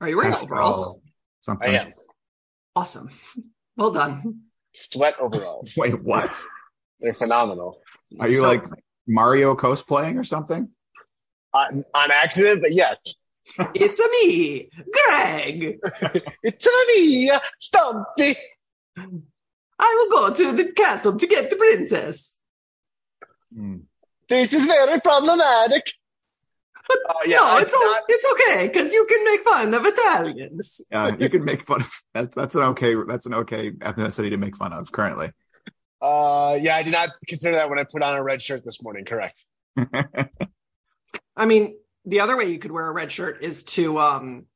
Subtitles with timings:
[0.00, 0.78] Are you wearing That's overalls?
[0.78, 1.02] all.
[1.40, 1.70] Something.
[1.70, 1.92] I am.
[2.76, 3.08] Awesome.
[3.76, 4.42] Well done.
[4.74, 5.74] Sweat overalls.
[5.76, 6.36] Wait, what?
[7.00, 7.80] They're phenomenal.
[8.20, 8.64] Are you So- like
[9.06, 10.68] Mario cosplaying or something?
[11.54, 13.00] On, on accident, but yes.
[13.74, 15.78] It's a me, Greg.
[16.42, 18.36] It's a me, Stumpy.
[18.98, 22.38] I will go to the castle to get the princess.
[23.54, 23.76] Hmm.
[24.28, 25.90] This is very problematic.
[26.90, 29.74] Uh, yeah, no, I it's did o- not- it's okay because you can make fun
[29.74, 30.80] of Italians.
[30.92, 32.32] Uh, you can make fun of that.
[32.32, 32.94] That's an okay.
[33.06, 35.32] That's an okay ethnicity to make fun of currently.
[36.00, 38.82] uh, yeah, I did not consider that when I put on a red shirt this
[38.82, 39.04] morning.
[39.04, 39.44] Correct.
[41.36, 44.46] I mean, the other way you could wear a red shirt is to um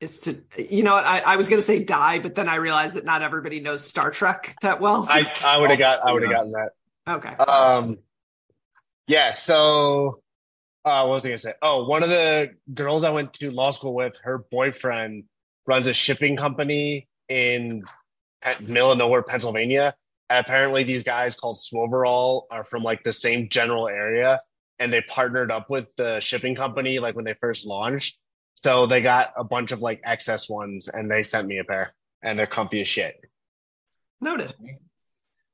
[0.00, 0.40] is to
[0.72, 3.60] you know I, I was gonna say die, but then I realized that not everybody
[3.60, 5.06] knows Star Trek that well.
[5.08, 6.00] I, I would have got.
[6.06, 6.70] I would have gotten that.
[7.08, 7.34] okay.
[7.36, 7.96] Um,
[9.06, 9.30] yeah.
[9.32, 10.20] So,
[10.84, 11.54] uh, what was I gonna say?
[11.60, 15.24] Oh, one of the girls I went to law school with, her boyfriend
[15.66, 17.84] runs a shipping company in
[18.60, 19.94] middle of nowhere, Pennsylvania.
[20.30, 24.42] And apparently, these guys called Swoverall are from like the same general area,
[24.78, 28.18] and they partnered up with the shipping company like when they first launched.
[28.54, 31.94] So they got a bunch of like excess ones, and they sent me a pair,
[32.22, 33.16] and they're comfy as shit.
[34.20, 34.52] Noted.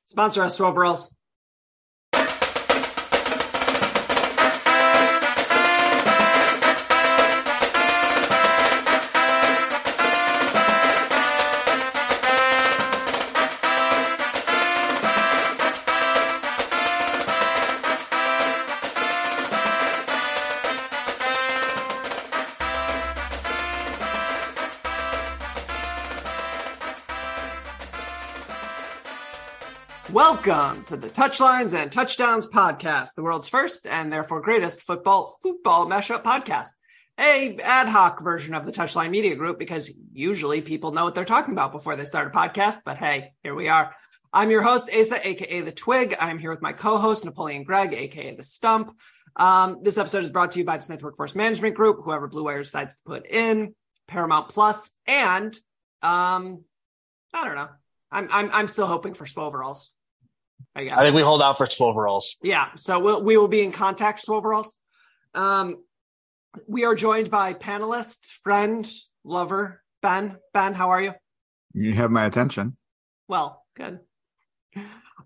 [0.06, 1.14] Sponsor us, overalls.
[30.26, 35.86] Welcome to the Touchlines and Touchdowns podcast, the world's first and therefore greatest football football
[35.86, 36.68] mashup podcast.
[37.20, 41.26] A ad hoc version of the Touchline Media Group because usually people know what they're
[41.26, 43.94] talking about before they start a podcast, but hey, here we are.
[44.32, 46.16] I'm your host, Asa, aka The Twig.
[46.18, 48.98] I'm here with my co-host, Napoleon Gregg, aka The Stump.
[49.36, 52.44] Um, this episode is brought to you by the Smith Workforce Management Group, whoever Blue
[52.44, 53.74] Wire decides to put in,
[54.08, 55.54] Paramount Plus, and
[56.00, 56.64] um,
[57.34, 57.68] I don't know.
[58.10, 59.90] I'm I'm I'm still hoping for Swoveralls.
[60.74, 60.98] I guess.
[60.98, 62.36] I think we hold out for overalls.
[62.42, 64.68] Yeah, so we'll, we will be in contact, Swoveralls.
[65.34, 65.76] Um,
[66.68, 68.88] we are joined by panelist, friend,
[69.24, 70.36] lover, Ben.
[70.52, 71.14] Ben, how are you?
[71.72, 72.76] You have my attention.
[73.28, 74.00] Well, good.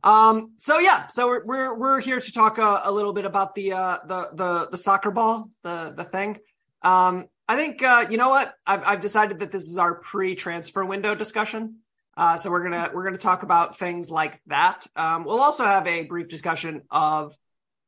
[0.03, 3.55] Um, so yeah, so we're we're we're here to talk uh, a little bit about
[3.55, 6.39] the uh the the the soccer ball, the the thing.
[6.83, 10.85] Um, I think uh, you know what I've I've decided that this is our pre-transfer
[10.85, 11.79] window discussion.
[12.19, 14.85] Uh, so we're gonna we're gonna talk about things like that.
[14.97, 17.33] Um, we'll also have a brief discussion of,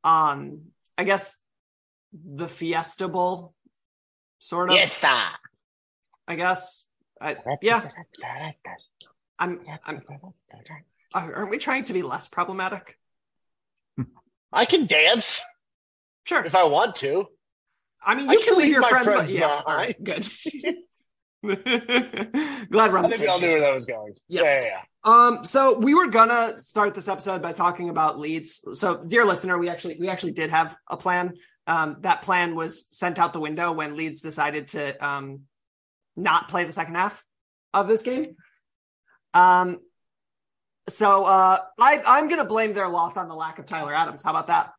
[0.04, 0.66] um,
[0.96, 1.36] I guess,
[2.12, 3.54] the Fiesta Bowl,
[4.38, 4.76] sort of.
[4.76, 5.30] Fiesta.
[6.28, 6.86] I guess.
[7.20, 7.90] I, yeah,
[9.36, 9.60] I'm.
[9.84, 10.00] I'm.
[11.12, 12.96] Aren't we trying to be less problematic?
[14.52, 15.42] I can dance
[16.24, 16.44] Sure.
[16.44, 17.26] if I want to.
[18.00, 19.96] I mean, I you can can leave leave your friends, friends but yeah, all right,
[20.02, 20.24] good.
[21.42, 24.14] Glad we're on I the think we same all knew where that was going.
[24.28, 24.42] Yeah.
[24.42, 24.80] Yeah, yeah, yeah.
[25.02, 28.60] Um, so we were gonna start this episode by talking about Leeds.
[28.74, 31.34] So, dear listener, we actually we actually did have a plan.
[31.66, 35.42] Um, that plan was sent out the window when Leeds decided to um,
[36.16, 37.24] not play the second half
[37.72, 38.36] of this game.
[39.32, 39.78] Um,
[40.88, 44.24] so uh, I, I'm going to blame their loss on the lack of Tyler Adams.
[44.24, 44.72] How about that?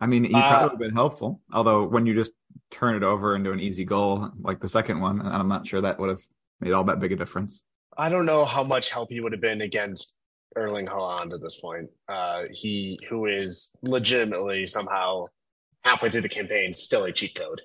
[0.00, 1.40] I mean, he Uh, probably would have been helpful.
[1.52, 2.32] Although when you just
[2.72, 5.80] turn it over into an easy goal like the second one, and I'm not sure
[5.82, 6.22] that would have
[6.60, 7.62] made all that big a difference.
[7.96, 10.16] I don't know how much help he would have been against
[10.56, 11.90] Erling Haaland at this point.
[12.08, 15.26] Uh, he, who is legitimately somehow
[15.84, 17.60] halfway through the campaign, still a cheat code.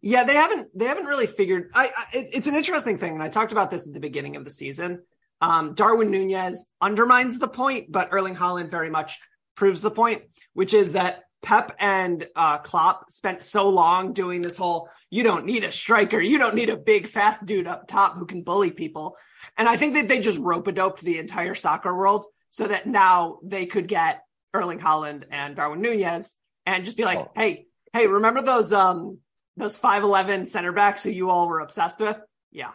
[0.00, 1.70] Yeah, they haven't they haven't really figured.
[1.74, 4.44] I, I it's an interesting thing, and I talked about this at the beginning of
[4.44, 5.02] the season.
[5.40, 9.18] Um, Darwin Nunez undermines the point, but Erling Haaland very much
[9.54, 10.22] proves the point,
[10.52, 15.44] which is that Pep and uh, Klopp spent so long doing this whole "you don't
[15.44, 18.70] need a striker, you don't need a big fast dude up top who can bully
[18.70, 19.16] people,"
[19.56, 22.86] and I think that they just rope a doped the entire soccer world so that
[22.86, 26.36] now they could get Erling Haaland and Darwin Nunez
[26.66, 27.30] and just be like, Oh.
[27.34, 29.18] "Hey, hey, remember those um
[29.56, 32.18] those 5'11 center backs who you all were obsessed with?
[32.50, 32.72] Yeah.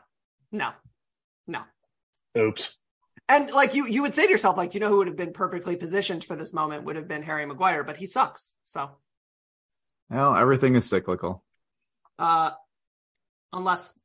[0.52, 0.72] No.
[1.46, 1.62] No.
[2.38, 2.78] Oops.
[3.30, 5.16] And like you you would say to yourself, like, do you know who would have
[5.16, 8.58] been perfectly positioned for this moment would have been Harry Maguire, but he sucks.
[8.64, 8.90] So
[10.10, 11.44] Well, everything is cyclical.
[12.18, 12.52] uh
[13.54, 13.96] unless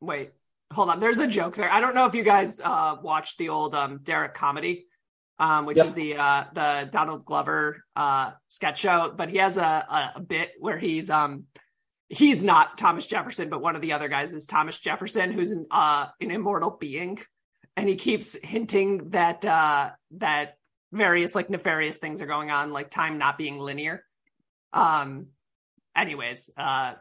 [0.00, 0.32] wait,
[0.72, 1.00] hold on.
[1.00, 1.70] There's a joke there.
[1.70, 4.86] I don't know if you guys uh watched the old um Derrick comedy.
[5.38, 5.86] Um, which Yep.
[5.86, 10.20] is the uh the Donald Glover uh sketch show, but he has a, a, a
[10.20, 11.44] bit where he's um
[12.10, 15.64] he's not Thomas Jefferson, but one of the other guys is Thomas Jefferson, who's an
[15.70, 17.20] uh an immortal being,
[17.80, 20.58] and he keeps hinting that uh that
[20.92, 24.04] various like nefarious things are going on, like time not being linear.
[24.74, 25.28] Um,
[25.96, 26.94] anyways, uh,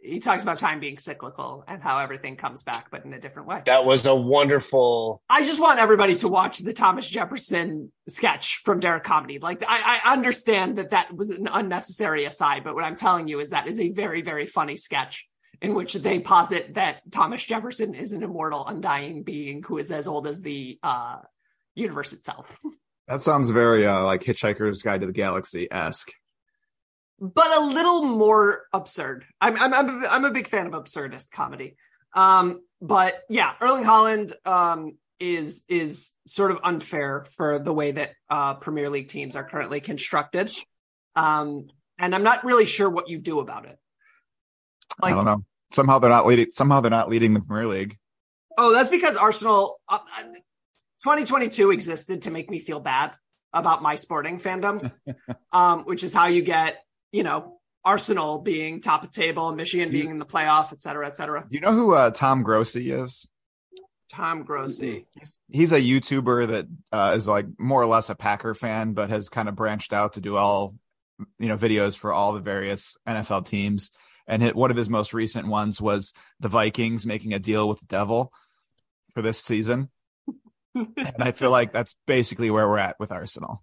[0.00, 3.46] he talks about time being cyclical and how everything comes back, but in a different
[3.46, 3.62] way.
[3.64, 5.22] That was a wonderful.
[5.30, 9.38] I just want everybody to watch the Thomas Jefferson sketch from Derrick Comedy.
[9.38, 13.38] Like, I, I understand that that was an unnecessary aside, but what I'm telling you
[13.38, 15.28] is that is a very, very funny sketch
[15.60, 20.06] in which they posit that Thomas Jefferson is an immortal, undying being who is as
[20.06, 21.18] old as the uh,
[21.74, 22.58] universe itself.
[23.06, 26.10] That sounds very uh, like Hitchhiker's Guide to the Galaxy esque.
[27.20, 29.26] but a little more absurd.
[29.40, 31.76] I'm I'm I'm a, I'm a big fan of absurdist comedy.
[32.14, 38.12] Um, but yeah, Erling Haaland um, is is sort of unfair for the way that
[38.30, 40.50] uh, Premier League teams are currently constructed.
[41.14, 41.68] Um,
[41.98, 43.78] and I'm not really sure what you do about it.
[45.02, 45.44] I don't know.
[45.72, 46.46] Somehow they're not leading.
[46.50, 47.98] Somehow they're not leading the Premier League.
[48.56, 50.22] Oh, that's because Arsenal uh, uh,
[51.02, 53.16] 2022 existed to make me feel bad
[53.52, 54.94] about my sporting fandoms,
[55.52, 56.82] um, which is how you get,
[57.12, 60.80] you know, Arsenal being top of the table, Michigan you- being in the playoff, et
[60.80, 61.44] cetera, et cetera.
[61.48, 63.28] Do you know who uh, Tom Grossi is?
[64.10, 65.06] Tom Grossi.
[65.18, 69.10] He's, he's a YouTuber that uh, is like more or less a Packer fan, but
[69.10, 70.74] has kind of branched out to do all,
[71.38, 73.90] you know, videos for all the various NFL teams.
[74.26, 77.80] And hit, one of his most recent ones was the Vikings making a deal with
[77.80, 78.32] the devil
[79.14, 79.90] for this season.
[80.74, 83.62] and I feel like that's basically where we're at with Arsenal.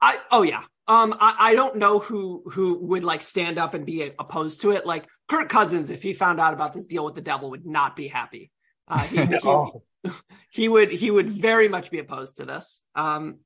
[0.00, 0.62] I oh yeah.
[0.86, 4.70] Um, I, I don't know who who would like stand up and be opposed to
[4.72, 4.84] it.
[4.84, 7.96] Like Kirk Cousins, if he found out about this deal with the devil, would not
[7.96, 8.50] be happy.
[8.88, 10.10] Uh, he, he-
[10.50, 12.84] he would he would very much be opposed to this.
[12.94, 13.38] Um,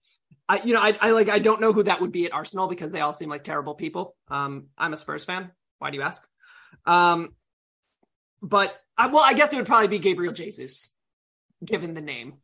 [0.48, 2.66] I you know I, I like I don't know who that would be at Arsenal
[2.66, 4.16] because they all seem like terrible people.
[4.28, 5.52] Um, I'm a Spurs fan.
[5.78, 6.26] Why do you ask?
[6.86, 7.34] Um,
[8.42, 10.94] but I, well, I guess it would probably be Gabriel Jesus,
[11.64, 12.34] given the name.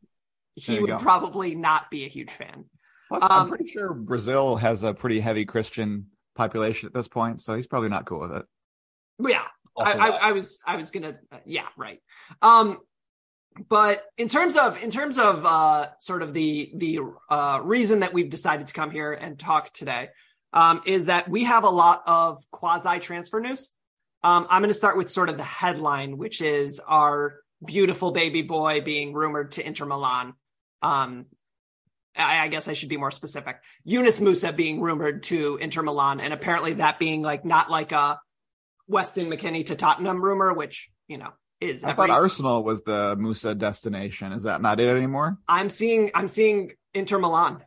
[0.54, 0.98] He would go.
[0.98, 2.66] probably not be a huge fan.
[3.08, 7.42] Plus, Um, I'm pretty sure Brazil has a pretty heavy Christian population at this point,
[7.42, 8.46] so he's probably not cool with it.
[9.18, 10.08] Yeah, I, I.
[10.08, 12.00] I was I was gonna uh, yeah right.
[12.42, 12.78] Um,
[13.68, 18.12] but in terms of in terms of uh, sort of the the uh, reason that
[18.12, 20.08] we've decided to come here and talk today
[20.52, 23.72] um, is that we have a lot of quasi transfer news.
[24.24, 28.40] Um, I'm going to start with sort of the headline, which is our beautiful baby
[28.40, 30.32] boy being rumored to Inter Milan.
[30.80, 31.26] Um,
[32.16, 33.58] I, I guess I should be more specific.
[33.84, 38.18] Yunus Musa being rumored to Inter Milan, and apparently that being like not like a
[38.88, 42.06] Weston McKennie to Tottenham rumor, which you know is I every.
[42.06, 44.32] thought Arsenal was the Musa destination.
[44.32, 45.36] Is that not it anymore?
[45.46, 47.62] I'm seeing I'm seeing Inter Milan.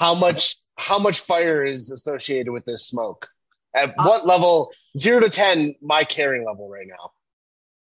[0.00, 3.28] how much how much fire is associated with this smoke?
[3.74, 4.70] At Uh, what level?
[4.96, 7.10] Zero to ten, my caring level right now.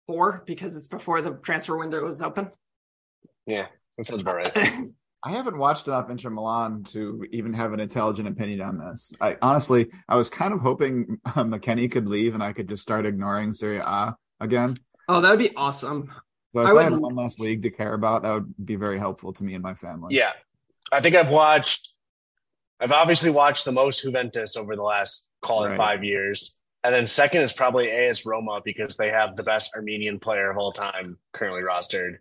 [0.07, 2.49] Four because it's before the transfer window is open.
[3.45, 4.55] Yeah, that sounds about right.
[5.25, 9.13] I haven't watched enough Inter Milan to even have an intelligent opinion on this.
[9.21, 12.81] I honestly, I was kind of hoping uh, McKennie could leave and I could just
[12.81, 14.77] start ignoring Serie A again.
[15.07, 16.11] oh, that would be awesome.
[16.53, 18.75] So if I I, would- had one less league to care about, that would be
[18.75, 20.13] very helpful to me and my family.
[20.15, 20.33] Yeah,
[20.91, 21.92] I think I've watched
[22.79, 25.77] I've obviously watched the most Juventus over the last call it Right.
[25.77, 30.19] five years, and then second is probably AS Roma because they have the best Armenian
[30.19, 32.17] player of all time currently rostered.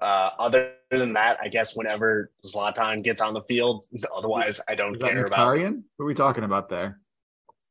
[0.00, 3.84] Uh, other than that, I guess whenever Zlatan gets on the field,
[4.16, 5.38] otherwise I don't Is that care about.
[5.56, 5.82] Mkhitaryan?
[5.98, 7.00] Who are we talking about there?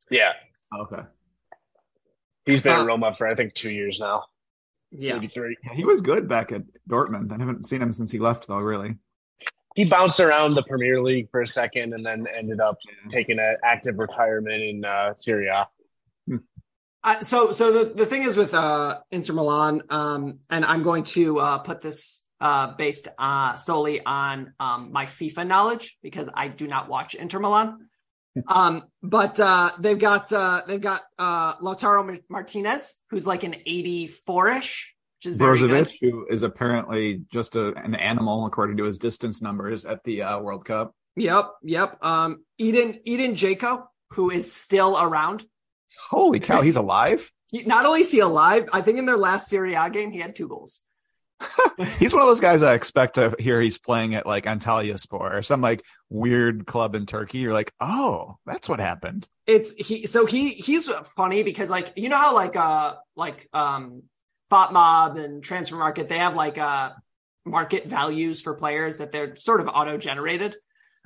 [0.10, 0.34] Yeah,
[0.78, 1.04] Okay.
[2.46, 4.26] he's been Uh, at Roma for I think two years now,
[4.92, 5.14] Yeah.
[5.16, 5.56] maybe three.
[5.64, 7.32] Yeah, he was good back at Dortmund.
[7.32, 8.96] I haven't seen him since he left though, really.
[9.78, 12.80] He bounced around the Premier League for a second and then ended up
[13.10, 15.68] taking an active retirement in uh, Serie A.
[17.04, 21.04] Uh, so so the, the thing is with uh, Inter Milan, um, and I'm going
[21.04, 26.48] to uh, put this uh, based uh, solely on um, my FIFA knowledge because I
[26.48, 27.88] do not watch Inter Milan.
[28.48, 34.86] Um, but uh, they've got uh, they've got uh, Lautaro Martinez, who's like an 84ish,
[35.18, 39.86] which is Brozovic, who is apparently just a, an animal according to his distance numbers
[39.86, 40.94] at the uh, World Cup.
[41.16, 41.98] Yep, yep.
[42.04, 45.46] Um, Edin Edin Dzeko, who is still around.
[46.10, 47.32] Holy cow, he's alive!
[47.50, 50.20] He, not only is he alive, I think in their last Serie A game he
[50.20, 50.82] had two goals.
[51.98, 55.42] He's one of those guys I expect to hear he's playing at like Antalyaspor or
[55.44, 57.38] some like weird club in Turkey.
[57.38, 59.30] You're like, oh, that's what happened.
[59.46, 64.04] it's he so he he's funny because like you know how like uh like um
[64.52, 66.92] Mob and Transfermarkt they have like uh
[67.46, 70.56] market values for players that they're sort of auto generated.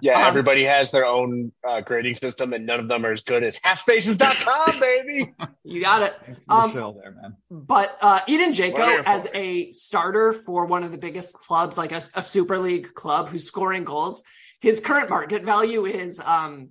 [0.04, 3.22] Yeah, Um, everybody has their own uh, grading system, and none of them are as
[3.22, 5.32] good as halfspaces.com, baby.
[5.64, 6.16] You got it.
[6.26, 7.36] Thanks for Um, the there, man.
[7.52, 12.02] But uh Edin Dzeko as a starter for one of the biggest clubs, like a,
[12.16, 14.24] a Super League club who's scoring goals,
[14.60, 16.70] his current market value is um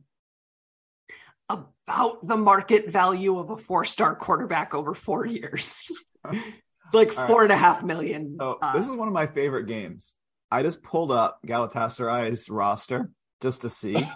[1.49, 5.91] about the market value of a four-star quarterback over four years.
[6.31, 7.27] it's like All right.
[7.31, 8.37] four and a half million.
[8.41, 10.15] So uh, this is one of my favorite games.
[10.51, 13.11] I just pulled up Galatasaray's roster
[13.43, 13.97] just to see.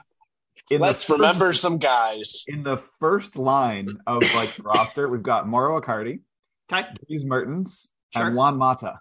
[0.70, 2.44] In Let's first- remember some guys.
[2.46, 6.20] in the first line of like roster, we've got Mauro Icardi,
[6.73, 6.87] okay.
[7.06, 8.26] Dries Mertens, Sure.
[8.28, 8.99] and Juan Mata.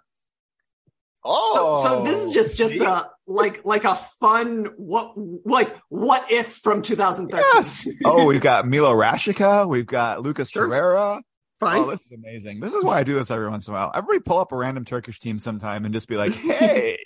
[1.24, 2.84] Oh, so this is just just see?
[2.84, 5.14] a like like a fun what
[5.46, 7.42] like what if from 2013.
[7.54, 7.88] Yes.
[8.04, 9.66] Oh, we've got Milot Rashica.
[9.66, 10.68] We've got Lucas Sure.
[10.68, 11.22] Torreira.
[11.60, 11.78] Fine.
[11.82, 12.60] Oh, this is amazing.
[12.60, 13.92] This is why I do this every once in a while.
[13.94, 16.98] Everybody pull up a random Turkish team sometime and just be like, hey,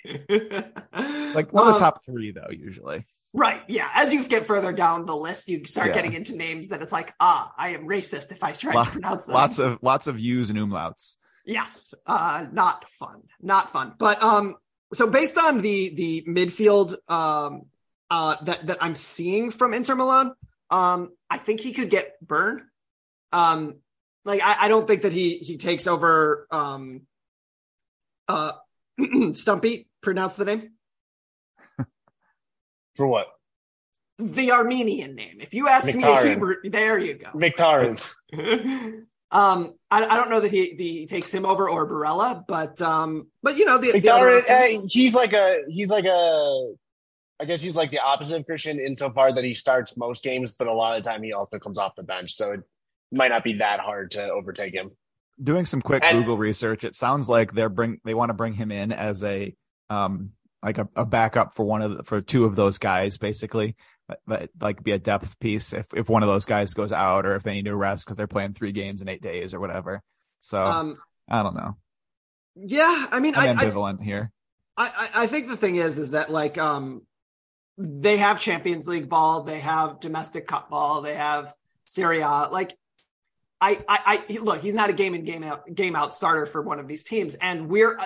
[1.33, 3.05] like one of Um, the top three, though, usually.
[3.33, 3.61] Right.
[3.67, 3.87] Yeah.
[3.93, 5.93] As you get further down the list, you start Yeah.
[5.93, 8.91] getting into names that it's like, ah, I am racist if I try Lot- to
[8.91, 9.33] pronounce this.
[9.35, 11.15] Lots of lots of U's and umlauts.
[11.45, 11.93] yes.
[12.07, 13.21] Uh, not fun.
[13.39, 13.93] Not fun.
[13.99, 14.55] But um,
[14.93, 17.63] so based on the the midfield um
[18.09, 20.33] uh that that I'm seeing from Inter Milan,
[20.71, 22.61] um, I think he could get burned.
[23.31, 23.75] Um,
[24.29, 26.47] like I, I don't think that he he takes over.
[26.51, 27.01] Um,
[28.27, 28.53] uh,
[29.33, 30.71] Stumpy, pronounce the name.
[32.95, 33.27] for what?
[34.19, 35.37] the Armenian name.
[35.39, 37.29] If you ask me a Hebrew, there you go.
[37.29, 37.99] Mkhitaryan.
[39.31, 42.81] um, I, I don't know that he, the, he takes him over or Barella, but
[42.81, 46.73] um, but you know the, the Mkhitaryan, other eh, he's like a he's like a
[47.39, 50.67] I guess he's like the opposite of Christian insofar that he starts most games, but
[50.67, 52.61] a lot of the time he also comes off the bench, so it
[53.11, 54.91] might not be that hard to overtake him.
[55.41, 58.53] Doing some quick And- Google research, it sounds like they're bring they want to bring
[58.53, 59.55] him in as a
[59.89, 63.75] um like a, a backup for one of the, for two of those guys, basically.
[64.07, 67.25] But, but like be a depth piece if if one of those guys goes out
[67.25, 69.59] or if they need to rest because they're playing three games in eight days or
[69.59, 70.01] whatever.
[70.41, 70.97] So um,
[71.29, 71.77] I don't know.
[72.55, 73.07] yeah.
[73.11, 74.31] I mean, I, I'm I, ambivalent here.
[74.75, 77.03] I, I I think the thing is, is that like um,
[77.77, 81.53] they have Champions League ball, they have domestic cup ball, they have
[81.85, 82.49] Serie A.
[82.51, 82.75] Like,
[83.61, 86.61] I, I, I look, he's not a game in game out game out starter for
[86.61, 87.97] one of these teams, and we're.
[87.97, 88.05] uh,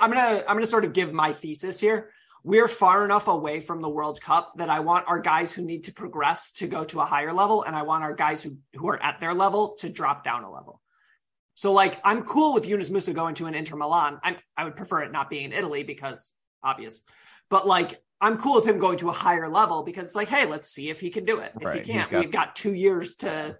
[0.00, 2.10] I'm gonna I'm gonna sort of give my thesis here.
[2.42, 5.84] We're far enough away from the World Cup that I want our guys who need
[5.84, 8.88] to progress to go to a higher level, and I want our guys who who
[8.88, 10.80] are at their level to drop down a level.
[11.54, 14.18] So like I'm cool with Yunus Musa going to an Inter Milan.
[14.22, 16.32] I'm I would prefer it not being in Italy because
[16.62, 17.02] obvious.
[17.50, 20.46] But like I'm cool with him going to a higher level because it's like, hey,
[20.46, 21.52] let's see if he can do it.
[21.60, 23.58] If Right, he can't, got- we've got two years to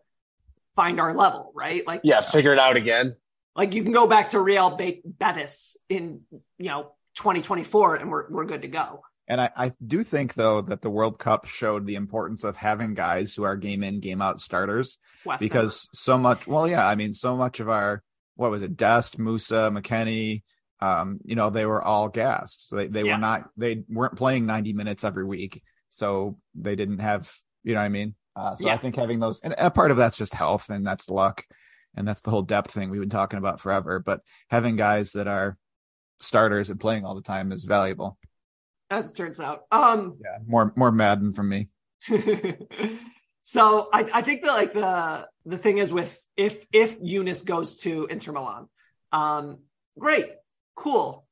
[0.76, 1.86] find our level, right?
[1.86, 3.14] Like Yeah, figure it out again.
[3.56, 6.22] like you can go back to Real Betis in
[6.58, 9.02] you know 2024 and we're we're good to go.
[9.26, 12.92] And I, I do think though that the World Cup showed the importance of having
[12.94, 15.46] guys who are game in, game out starters West Ham.
[15.48, 18.02] because so much well, yeah, I mean, so much of our
[18.36, 20.42] what was it, Dest, Musa, McKennie,
[20.80, 22.68] um, you know, they were all gassed.
[22.68, 23.14] So they, they Yeah.
[23.14, 25.62] were not they weren't playing 90 minutes every week.
[25.90, 28.14] So they didn't have you know what I mean?
[28.36, 31.08] Uh, so I think having those and a part of that's just health and that's
[31.08, 31.44] luck.
[31.96, 34.00] And that's the whole depth thing we've been talking about forever.
[34.00, 35.56] But having guys that are
[36.18, 38.18] starters and playing all the time is valuable.
[38.90, 39.62] as it turns out.
[39.70, 41.68] Um Yeah, more more Madden from me.
[43.42, 47.76] so I, I think that like the the thing is with if if Yunus goes
[47.78, 48.68] to Inter Milan,
[49.12, 49.58] um,
[49.98, 50.26] great,
[50.74, 51.26] cool,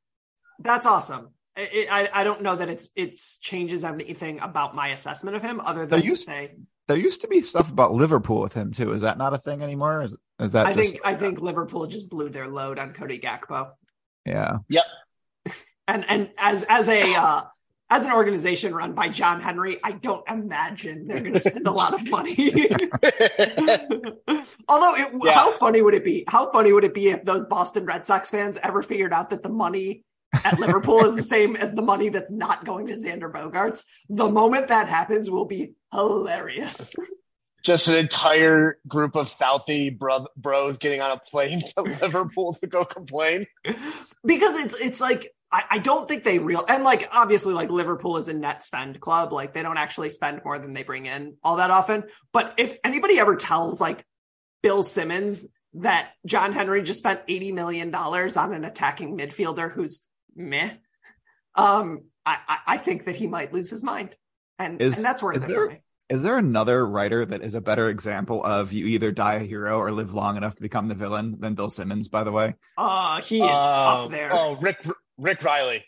[0.60, 1.30] that's awesome.
[1.56, 5.60] I, I I don't know that it's it's changes anything about my assessment of him
[5.60, 6.54] other than used- to say
[6.88, 8.92] There used to be stuff about Liverpool with him too.
[8.92, 10.02] Is that not a thing anymore?
[10.02, 13.18] Is, is that I just, think I think Liverpool just blew their load on Cody
[13.18, 13.70] Gakpo.
[14.26, 14.58] yeah.
[14.68, 14.84] Yep.
[15.88, 17.42] and and as as a uh,
[17.88, 21.70] as an organization run by John Henry, I don't imagine they're going to spend a
[21.70, 22.34] lot of money.
[24.68, 25.34] Although, it, Yeah.
[25.34, 26.24] how funny would it be?
[26.26, 29.42] How funny would it be if those Boston Red Sox fans ever figured out that
[29.42, 30.04] the money
[30.44, 33.84] at Liverpool is the same as the money that's not going to Xander Bogaerts?
[34.08, 36.94] The moment that happens will be hilarious.
[37.64, 42.66] Just an entire group of Southie bro- bros getting on a plane to Liverpool to
[42.66, 43.46] go complain.
[43.64, 48.16] because it's it's like I, I don't think they real and like obviously like Liverpool
[48.16, 51.36] is a net spend club like they don't actually spend more than they bring in
[51.44, 54.04] all that often but if anybody ever tells like
[54.62, 60.06] Bill Simmons that John Henry just spent 80 million dollars on an attacking midfielder who's
[60.34, 60.70] meh
[61.54, 64.16] um I I, I think that he might lose his mind
[64.58, 65.80] and Is- and that's worth is it there- for me.
[66.08, 69.78] Is there another writer that is a better example of you either die a hero
[69.78, 72.08] or live long enough to become the villain than Bill Simmons?
[72.08, 74.84] By the way, uh he is Um, up there Oh, Rick
[75.16, 75.82] Rick Reilly.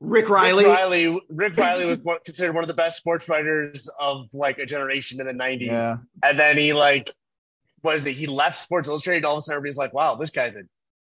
[0.00, 1.20] Rick Reilly Rick Reilly.
[1.30, 5.18] Rick Reilly was one, considered one of the best sports writers of like a generation
[5.20, 7.10] in the '90s, yeah, and then he like,
[7.80, 8.12] what is it?
[8.12, 9.18] He left Sports Illustrated.
[9.18, 10.64] And all of a sudden, everybody's like, "Wow, this guy's a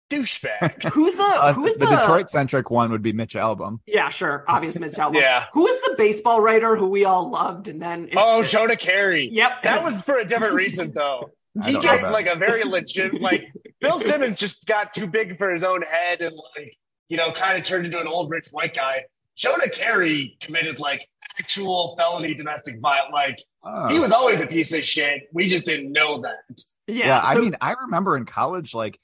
[0.09, 3.79] douchebag." who's the Uh, who is the, the, Detroit centric one would be Mitch Albom.
[3.85, 4.43] Yeah, sure.
[4.47, 5.15] Obvious Mitch Albom.
[5.21, 5.45] Yeah.
[5.53, 8.75] Who is the baseball writer who we all loved and then it- oh, it- Jonah
[8.77, 9.29] Keri.
[9.31, 9.61] Yep.
[9.63, 11.31] That was for a different reason, though.
[11.65, 15.49] He don't gets like a very legit, like Bill Simmons just got too big for
[15.49, 16.77] his own head and like,
[17.09, 19.05] you know, kind of turned into an old rich white guy.
[19.35, 21.07] Jonah Keri committed like
[21.39, 23.11] actual felony domestic violence.
[23.11, 23.87] Like Oh.
[23.87, 25.23] he was always a piece of shit.
[25.33, 26.35] We just didn't know that.
[26.85, 27.07] yeah.
[27.07, 28.99] yeah, I mean, I remember in college, like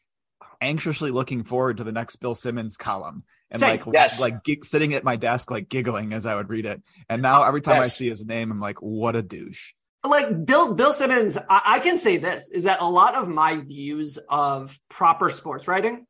[0.64, 3.80] anxiously looking forward to the next Bill Simmons column, and Same.
[3.80, 4.20] like Yes.
[4.20, 6.82] like gig, sitting at my desk, like giggling as I would read it.
[7.10, 9.74] And now every time I see his name, I'm like, what a douche.
[10.04, 13.58] like Bill Bill Simmons, I, I can say this is that a lot of my
[13.58, 16.06] views of proper sports writing,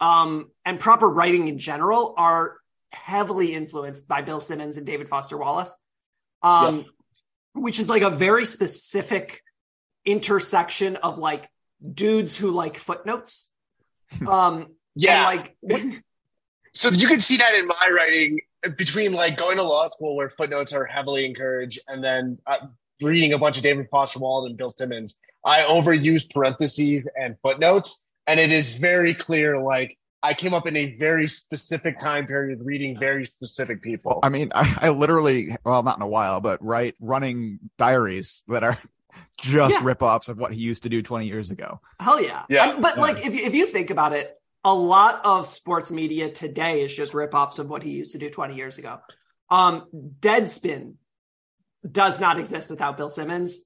[0.00, 2.56] um, and proper writing in general are
[2.92, 5.76] heavily influenced by Bill Simmons and David Foster Wallace.
[6.42, 6.86] Um,
[7.54, 9.42] which is like a very specific
[10.04, 11.48] intersection of like
[11.82, 13.50] dudes who like footnotes.
[14.26, 15.24] Um Yeah.
[15.24, 15.56] like
[16.72, 18.40] So you can see that in my writing
[18.76, 22.66] between like going to law school where footnotes are heavily encouraged and then uh,
[23.00, 25.16] reading a bunch of David Foster Wallace and Bill Simmons.
[25.44, 29.58] I overuse parentheses and footnotes, and it is very clear.
[29.58, 34.20] Like I came up in a very specific time period reading very specific people.
[34.22, 38.64] I mean, I, I literally, well, not in a while, but right, running diaries that
[38.64, 38.78] are
[39.40, 39.84] just Yeah.
[39.84, 41.80] rip-offs of what he used to do 20 years ago.
[42.00, 42.44] Hell yeah.
[42.48, 42.64] Yeah.
[42.70, 43.02] I- but Yeah.
[43.02, 44.32] like if you, if you think about it,
[44.64, 48.28] a lot of sports media today is just rip-offs of what he used to do
[48.30, 48.98] 20 years ago.
[49.50, 49.84] Um
[50.20, 50.94] Deadspin
[51.90, 53.60] does not exist without Bill Simmons.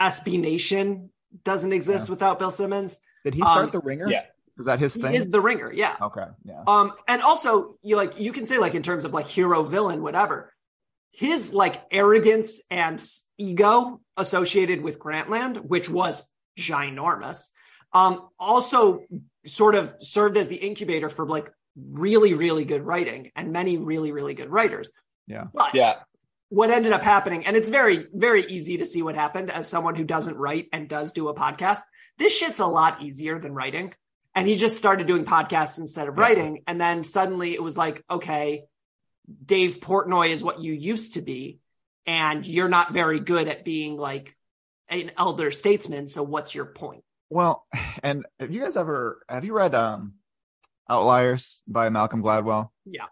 [0.00, 1.10] SB Nation
[1.44, 2.10] doesn't exist Yeah.
[2.12, 3.00] without Bill Simmons.
[3.24, 4.08] Did he start Um, the ringer?
[4.08, 4.26] yeah.
[4.58, 5.14] Is that his He thing?
[5.14, 5.96] is the ringer, yeah.
[6.00, 6.24] okay.
[6.44, 6.62] Yeah.
[6.66, 10.02] Um, and also you like you can say like in terms of like hero villain
[10.02, 10.52] whatever,
[11.10, 13.02] his like arrogance and
[13.38, 17.50] ego associated with Grantland, which was ginormous,
[17.92, 19.02] um, also
[19.46, 24.12] sort of served as the incubator for like really really good writing and many really
[24.12, 24.90] really good writers.
[25.26, 25.44] Yeah.
[25.52, 25.96] But Yeah.
[26.48, 29.94] what ended up happening, and it's very, very easy to see what happened as someone
[29.96, 31.80] who doesn't write and does do a podcast.
[32.18, 33.92] This shit's a lot easier than writing.
[34.34, 36.22] And he just started doing podcasts instead of Yeah.
[36.22, 36.62] writing.
[36.66, 38.64] And then suddenly it was like, okay,
[39.44, 41.60] Dave Portnoy is what you used to be.
[42.06, 44.36] And you're not very good at being like
[44.88, 46.08] an elder statesman.
[46.08, 47.02] So what's your point?
[47.28, 47.66] Well,
[48.02, 50.14] and have you guys ever have you read um
[50.88, 52.70] Outliers by Malcolm Gladwell?
[52.84, 53.06] Yeah.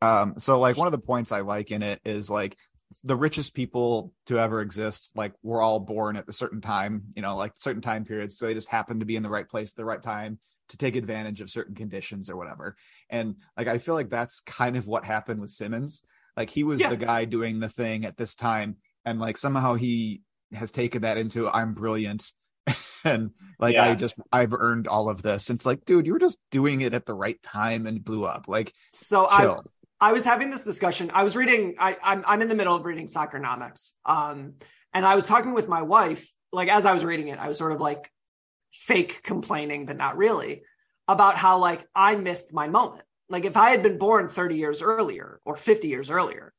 [0.00, 2.56] Um so like one of the points I like in it is like
[3.04, 7.22] the richest people to ever exist like were all born at a certain time, you
[7.22, 9.72] know, like certain time periods so they just happened to be in the right place
[9.72, 10.38] at the right time
[10.70, 12.76] to take advantage of certain conditions or whatever.
[13.08, 16.02] And like I feel like that's kind of what happened with Simmons.
[16.36, 16.90] Like he was Yeah.
[16.90, 21.16] the guy doing the thing at this time and like somehow he has taken that
[21.16, 22.24] into I'm brilliant
[23.04, 25.50] and like I just I've earned all of this.
[25.50, 28.24] And it's like, dude, you were just doing it at the right time and blew
[28.24, 28.46] up.
[28.48, 29.56] Like So I.
[30.02, 31.10] I was having this discussion.
[31.12, 31.74] I was reading.
[31.78, 33.92] I, I'm I'm in the middle of reading Soccernomics.
[34.06, 34.54] Um,
[34.94, 36.26] and I was talking with my wife.
[36.52, 38.10] Like as I was reading it, I was sort of like
[38.70, 40.62] fake complaining, but not really,
[41.08, 43.02] about how like I missed my moment.
[43.28, 46.52] Like if I had been born 30 years earlier or 50 years earlier,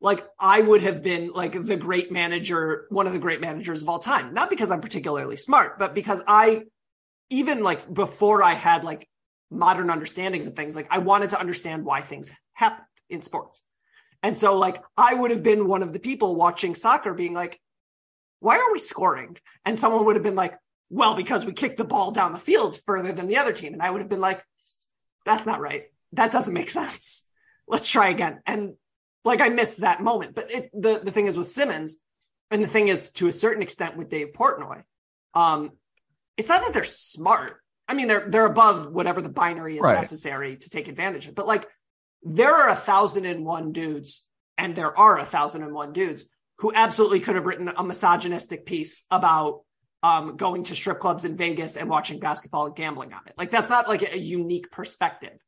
[0.00, 3.88] like I would have been like the great manager, one of the great managers of
[3.88, 4.34] all time.
[4.34, 6.64] Not because I'm particularly smart, but because I
[7.30, 9.08] even like before I had like
[9.50, 13.64] modern understandings of things, like I wanted to understand why things happened in sports.
[14.22, 17.60] And so like I would have been one of the people watching soccer being like,
[18.40, 19.36] why are we scoring?
[19.64, 20.58] And someone would have been like,
[20.90, 23.72] well, because we kicked the ball down the field further than the other team.
[23.72, 24.42] And I would have been like,
[25.24, 25.84] that's not right.
[26.12, 27.28] That doesn't make sense.
[27.68, 28.40] Let's try again.
[28.46, 28.74] And
[29.24, 30.34] like I missed that moment.
[30.34, 31.98] But it, the, the thing is with Simmons,
[32.50, 34.84] and the thing is to a certain extent with Dave Portnoy,
[35.34, 35.72] um,
[36.36, 37.56] it's not that they're smart.
[37.88, 39.94] I mean, they're they're above whatever the binary is Right.
[39.94, 41.34] necessary to take advantage of.
[41.34, 41.66] But like
[42.22, 44.24] there are a thousand and one dudes,
[44.56, 46.26] and there are a thousand and one dudes
[46.58, 49.62] who absolutely could have written a misogynistic piece about
[50.06, 53.34] um, going to strip clubs in Vegas and watching basketball and gambling on it.
[53.36, 55.38] Like that's not like a, a unique perspective.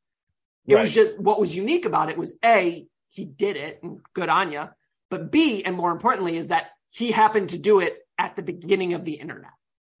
[0.67, 4.29] It was just what was unique about it was a he did it and good
[4.29, 4.69] on you,
[5.09, 8.93] but b and more importantly is that he happened to do it at the beginning
[8.93, 9.51] of the internet,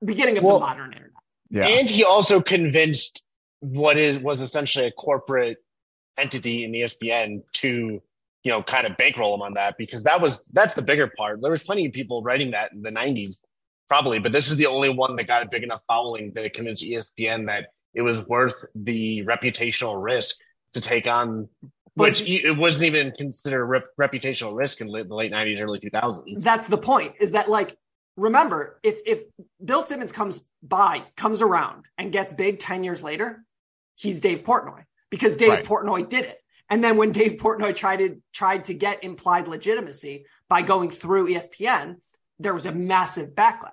[0.03, 1.13] beginning of Well- the modern internet.
[1.49, 1.65] Yeah.
[1.65, 3.23] And he also convinced
[3.61, 5.57] what is was essentially a corporate
[6.17, 7.99] entity in ESPN to,
[8.43, 11.41] you know, kind of bankroll him on that because that was that's the bigger part.
[11.41, 13.37] There was plenty of people writing that in the '90s,
[13.89, 16.53] probably, but this is the only one that got a big enough following that it
[16.53, 20.37] convinced ESPN that it was worth the reputational risk
[20.73, 21.49] to take on.
[21.95, 26.41] Which it wasn't even considered a rep- reputational risk in the late '90s, early 2000s.
[26.41, 27.15] That's the point.
[27.19, 27.75] Is that like
[28.15, 29.23] remember if if
[29.63, 33.43] Bill Simmons comes by, comes around and gets big 10 years later,
[33.95, 35.65] he's Dave Portnoy because Dave Right.
[35.65, 36.37] Portnoy did it.
[36.69, 41.29] And then when Dave Portnoy tried to tried to get implied legitimacy by going through
[41.29, 41.97] ESPN,
[42.39, 43.71] there was a massive backlash.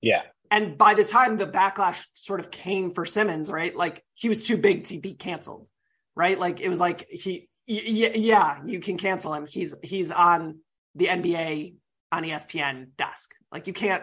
[0.00, 0.22] Yeah.
[0.50, 3.74] And by the time the backlash sort of came for Simmons, right?
[3.76, 5.68] Like he was too big to be canceled,
[6.14, 6.38] right?
[6.38, 9.46] Like it was like he, y- yeah, you can cancel him.
[9.46, 10.60] He's he's on
[10.94, 11.74] the NBA
[12.12, 13.34] on ESPN desk.
[13.52, 14.02] Like you can't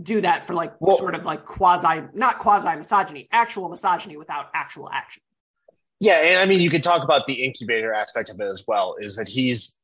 [0.00, 4.46] do that for like Well- sort of like quasi, not quasi misogyny, actual misogyny without
[4.54, 5.22] actual action.
[6.00, 8.96] Yeah, and I mean, you could talk about the incubator aspect of it as well.
[9.00, 9.76] Is that he's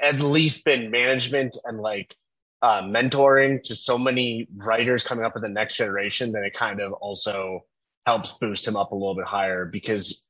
[0.00, 2.14] at least been management and like
[2.62, 6.80] uh, mentoring to so many writers coming up in the next generation that it kind
[6.80, 7.64] of also
[8.06, 10.24] helps boost him up a little bit higher because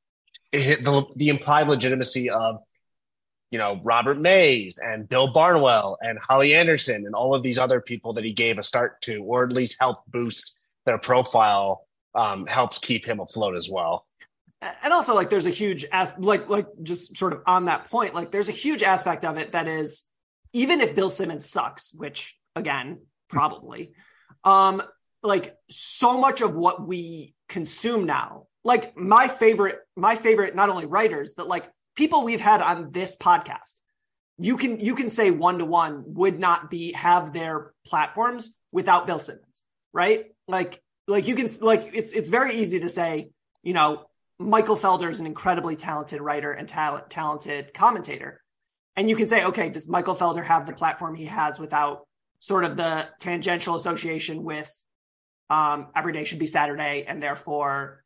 [0.51, 2.61] it, the the implied legitimacy of
[3.49, 7.81] you know Robert Mays and Bill Barnwell and Holly Anderson and all of these other
[7.81, 12.47] people that he gave a start to, or at least helped boost their profile, um,
[12.47, 14.05] helps keep him afloat as well.
[14.83, 18.13] and also like there's a huge as like like just sort of on that point
[18.13, 20.05] like there's a huge aspect of it that is
[20.53, 23.93] even if bill simmons sucks which again probably
[24.43, 24.81] um
[25.23, 30.85] like so much of what we consume now like my favorite my favorite not only
[30.85, 33.79] writers but like people we've had on this podcast
[34.37, 39.05] you can you can say one to one would not be have their platforms without
[39.07, 43.29] bill simmons right like like you can like it's it's very easy to say
[43.63, 44.05] you know
[44.41, 48.40] Michael Felder is an incredibly talented writer and talent, talented commentator.
[49.01, 52.05] And you can say, okay, does Michael Felder have the platform he has without
[52.37, 54.71] sort of the tangential association with
[55.49, 58.03] um, Every Day Should Be Saturday and therefore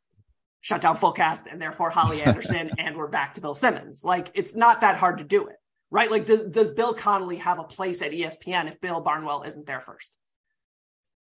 [0.62, 4.04] Shutdown Fullcast and therefore Holly Anderson and we're back to Bill Simmons.
[4.04, 5.56] Like it's not that hard to do it,
[5.90, 6.10] right?
[6.10, 9.80] Like does does Bill Connelly have a place at ESPN if Bill Barnwell isn't there
[9.80, 10.12] first?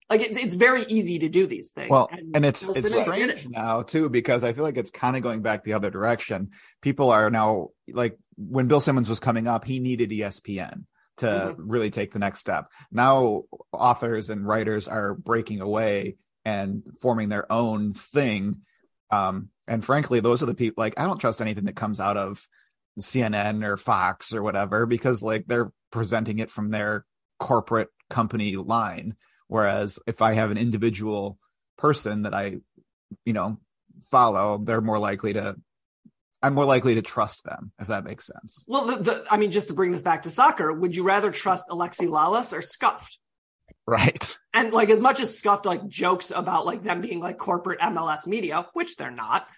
[0.08, 1.90] Like it's it's very easy to do these things.
[1.90, 3.50] Well, and it's Bill it's Simmons strange it.
[3.50, 6.52] now too because I feel like it's kind of going back the other direction.
[6.80, 10.86] People are now like when Bill Simmons was coming up, he needed ESPN
[11.18, 11.54] to Mhm.
[11.58, 12.70] really take the next step.
[12.92, 18.62] Now authors and writers are breaking away and forming their own thing.
[19.10, 22.16] Um, and frankly, those are the people like I don't trust anything that comes out
[22.16, 22.46] of
[23.00, 27.04] CNN or Fox or whatever because like they're presenting it from their
[27.40, 29.16] corporate company line.
[29.48, 31.38] Whereas if I have an individual
[31.76, 32.58] person that I,
[33.24, 33.58] you know,
[34.10, 35.56] follow, they're more likely to,
[36.42, 38.64] I'm more likely to trust them, if that makes sense.
[38.68, 41.32] Well, the, the, I mean, just to bring this back to soccer, would you rather
[41.32, 43.18] trust Alexi Lalas or Scuffed?
[43.86, 44.36] Right.
[44.54, 48.26] And like, as much as Scuffed like jokes about like them being like corporate MLS
[48.26, 49.48] media, which they're not,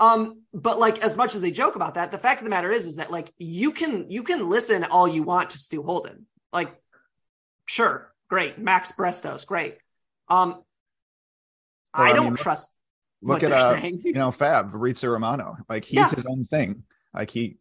[0.00, 2.70] um, but like as much as they joke about that, the fact of the matter
[2.70, 6.26] is, is that like you can you can listen all you want to Stu Holden,
[6.54, 6.74] like,
[7.66, 9.76] sure, great, Max Brestos, great.
[10.28, 10.62] Um,
[11.92, 12.74] I I don't mean, trust
[13.22, 14.00] Look what at, uh, saying.
[14.04, 15.56] you know, Fabrizio Romano.
[15.68, 16.10] Like he's Yeah.
[16.10, 16.84] his own thing.
[17.14, 17.58] Like he,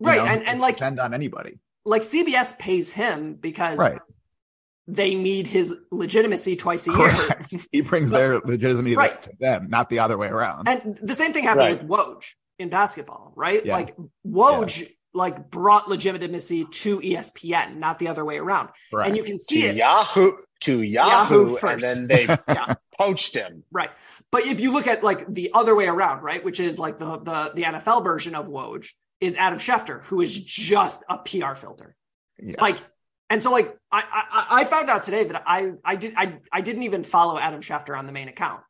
[0.00, 1.58] right, know, and and like depend on anybody.
[1.84, 3.98] like CBS pays him because Right.
[4.86, 7.52] they need his legitimacy twice a Correct.
[7.52, 7.60] year.
[7.72, 9.20] He brings their legitimacy Right.
[9.22, 10.68] to them, not the other way around.
[10.68, 11.82] And the same thing happened Right.
[11.82, 12.22] with Woj
[12.58, 13.64] in basketball, right?
[13.64, 13.74] Yeah.
[13.76, 18.70] Like Woj like brought legitimacy to ESPN, not the other way around.
[18.92, 19.06] Right.
[19.06, 19.76] And you can to see it.
[19.76, 21.84] Yahoo to Yahoo Yahoo, first.
[21.84, 22.74] and then they Yeah.
[22.98, 23.62] poached him.
[23.70, 23.90] Right.
[24.32, 27.18] But if you look at like the other way around, right, which is like the
[27.18, 28.88] the the NFL version of Woj
[29.20, 31.94] is Adam Schefter, who is just a PR filter.
[32.38, 32.56] Yeah.
[32.60, 32.78] Like,
[33.30, 36.60] and so like I I, I found out today that I I did I I
[36.62, 38.62] didn't even follow Adam Schefter on the main account,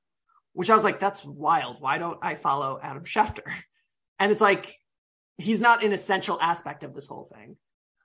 [0.53, 1.77] which I was like, that's wild.
[1.81, 3.47] Why don't I follow Adam Schefter?
[4.21, 4.79] And it's like
[5.39, 7.57] he's not an essential aspect of this whole thing.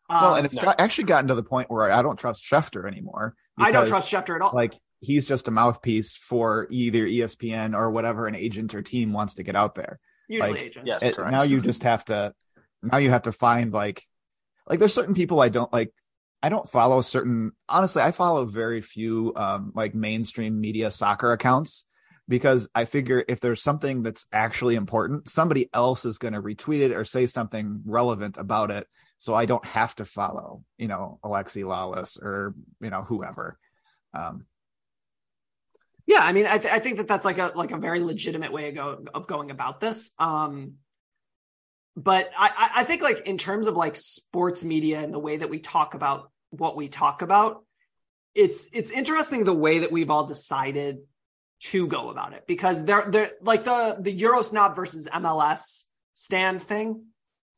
[0.09, 0.63] well, Um, and it's no.
[0.63, 3.35] got, actually gotten to the point where I don't trust Schefter anymore.
[3.59, 4.51] I don't trust Schefter at all.
[4.53, 9.35] Like he's just a mouthpiece for either ESPN or whatever an agent or team wants
[9.35, 9.99] to get out there.
[10.27, 10.87] Usually like, agent.
[10.87, 12.33] Yes, It- now you just have to
[12.81, 14.05] now you have to find like
[14.67, 15.91] like there's certain people I don't like
[16.41, 21.85] I don't follow certain honestly I follow very few um like mainstream media soccer accounts
[22.27, 26.81] because I figure if there's something that's actually important somebody else is going to retweet
[26.81, 31.19] it or say something relevant about it so I don't have to follow you know
[31.23, 33.57] Alexi Lalas or you know whoever
[34.13, 34.45] um
[36.09, 38.51] Yeah, I mean, I, th- I think that that's like a like a very legitimate
[38.51, 40.11] way of, go- of going about this.
[40.17, 40.73] Um,
[41.95, 45.51] but I, I- think like in terms of like sports media and the way that
[45.51, 47.63] we talk about what we talk about,
[48.33, 50.97] it's it's interesting the way that we've all decided
[51.59, 56.63] to go about it because they're they're like the the Euro snob versus MLS stand
[56.63, 57.03] thing.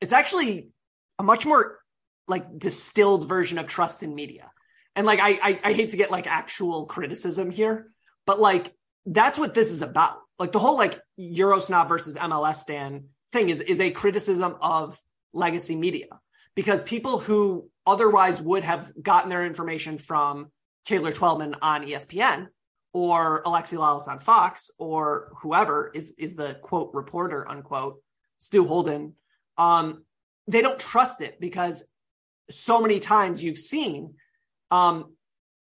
[0.01, 0.71] It's actually
[1.19, 1.79] a much more
[2.27, 4.51] like distilled version of trust in media.
[4.97, 7.90] And like I, I I hate to get like actual criticism here,
[8.25, 8.73] but like
[9.05, 10.17] that's what this is about.
[10.38, 14.99] Like the whole like Eurosnob versus MLS stand thing is is a criticism of
[15.34, 16.07] legacy media
[16.55, 20.51] because people who otherwise would have gotten their information from
[20.86, 22.47] Taylor Twellman on ESPN
[22.93, 28.01] or Alexi Lalas on Fox or whoever is is the quote reporter unquote
[28.39, 29.13] Stu Holden
[29.57, 30.03] um
[30.47, 31.86] they don't trust it because
[32.49, 34.15] so many times you've seen
[34.71, 35.13] um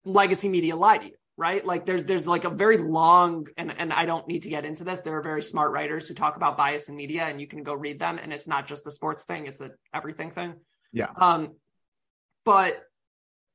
[0.03, 1.65] legacy media lie to you right?
[1.65, 4.83] Like there's there's like a very long and and I don't need to get into
[4.83, 5.01] this.
[5.01, 7.73] There are very smart writers who talk about bias in media and you can go
[7.73, 10.55] read them and it's not just a sports thing it's a everything thing.
[10.93, 11.07] Yeah.
[11.15, 11.55] um
[12.43, 12.83] but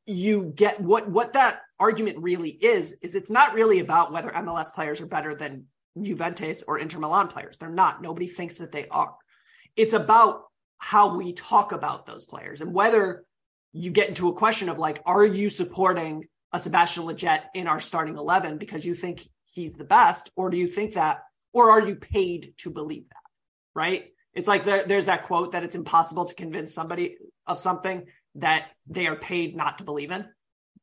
[0.07, 4.73] you get what what that argument really is is it's not really about whether MLS
[4.73, 5.67] players are better than
[6.01, 7.57] Juventus or Inter Milan players.
[7.57, 8.03] They're not.
[8.03, 9.15] Nobody thinks that they are.
[9.77, 10.45] It's about
[10.79, 13.25] how we talk about those players and whether
[13.73, 17.81] you get into a question of like, are you supporting a Sebastian Lletget in our
[17.81, 20.31] starting 11 because you think he's the best?
[20.37, 23.17] Or do you think that, or are you paid to believe that?
[23.75, 24.13] Right.
[24.33, 28.07] It's like there, there's that quote that it's impossible to convince somebody of something
[28.37, 30.27] that they are paid not to believe in.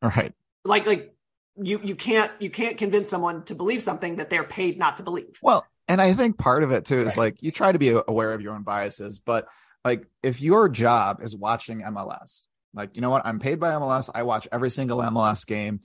[0.02, 0.34] right
[0.66, 1.16] Like, like
[1.56, 5.04] you, you can't, you can't convince someone to believe something that they're paid not to
[5.04, 5.40] believe.
[5.42, 8.34] Well, and I think part of it too is like you try to be aware
[8.34, 9.48] of your own biases, but
[9.84, 14.10] like if your job is watching MLS, like you know what, I'm paid by MLS,
[14.14, 15.82] I watch every single MLS game.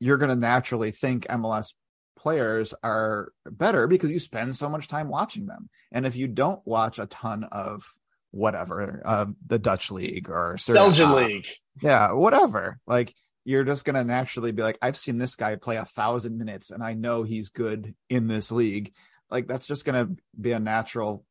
[0.00, 1.72] You're going to naturally think MLS
[2.16, 5.68] players are better because you spend so much time watching them.
[5.92, 7.82] And if you don't watch a ton of
[8.30, 11.46] whatever, uh, the Dutch league or Serie Belgian league.
[11.82, 12.78] yeah, whatever.
[12.86, 16.70] Like you're just gonna naturally be like, I've seen this guy play a thousand minutes,
[16.70, 18.92] and I know he's good in this league.
[19.30, 21.24] Like that's just gonna be a natural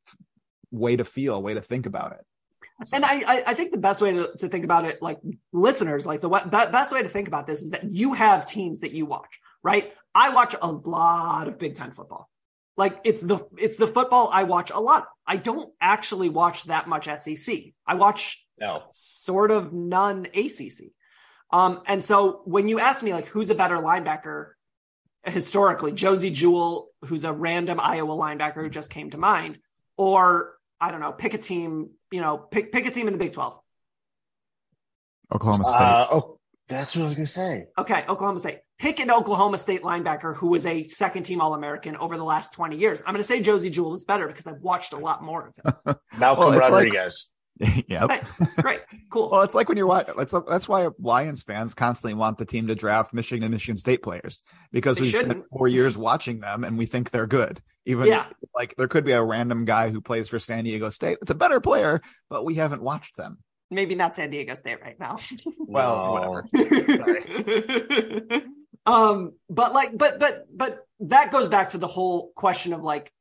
[0.71, 2.25] way to feel, way to think about it.
[2.93, 5.19] And I, I, I think the best way to, to think about it, like
[5.51, 8.81] listeners, like the, the best way to think about this is that you have teams
[8.81, 9.93] that you watch, right?
[10.13, 12.29] I watch a lot of Big Ten football.
[12.75, 15.07] Like it's the it's the football I watch a lot.
[15.25, 17.55] I don't actually watch that much SEC.
[17.87, 18.83] I watch No.
[18.91, 20.91] sort of none ACC.
[21.49, 24.51] Um, and so when you ask me like who's a better linebacker
[25.23, 29.57] historically, Josey Jewell, who's a random Iowa linebacker who just came to mind,
[29.97, 33.19] or I don't know, pick a team, you know, pick pick a team in the
[33.19, 33.59] Big 12.
[35.33, 35.75] Oklahoma State.
[35.75, 36.39] Uh, oh,
[36.69, 37.65] that's what I was gonna say.
[37.77, 38.59] Okay, Oklahoma State.
[38.79, 42.53] Pick an Oklahoma State linebacker who was a second team All American over the last
[42.53, 43.01] 20 years.
[43.01, 45.55] I'm going to say Josey Jewell is better because I've watched a lot more of
[45.55, 45.95] him.
[46.19, 47.31] Malcolm Well, it's like- Rodriguez.
[47.87, 48.07] yep.
[48.07, 48.39] Thanks.
[48.61, 48.81] Great.
[49.09, 49.29] Cool.
[49.31, 50.13] Well, it's like when you're watching.
[50.17, 54.03] That's that's why Lions fans constantly want the team to draft Michigan and Michigan State
[54.03, 55.45] players because They we spent shouldn't.
[55.49, 57.61] four years watching them and we think they're good.
[57.85, 58.25] Even Yeah.
[58.55, 61.17] like there could be a random guy who plays for San Diego State.
[61.21, 63.37] It's a better player, but we haven't watched them.
[63.71, 65.17] Maybe not San Diego State right now.
[65.69, 66.47] Well, whatever.
[68.85, 73.11] um but like but but but that goes back to the whole question of like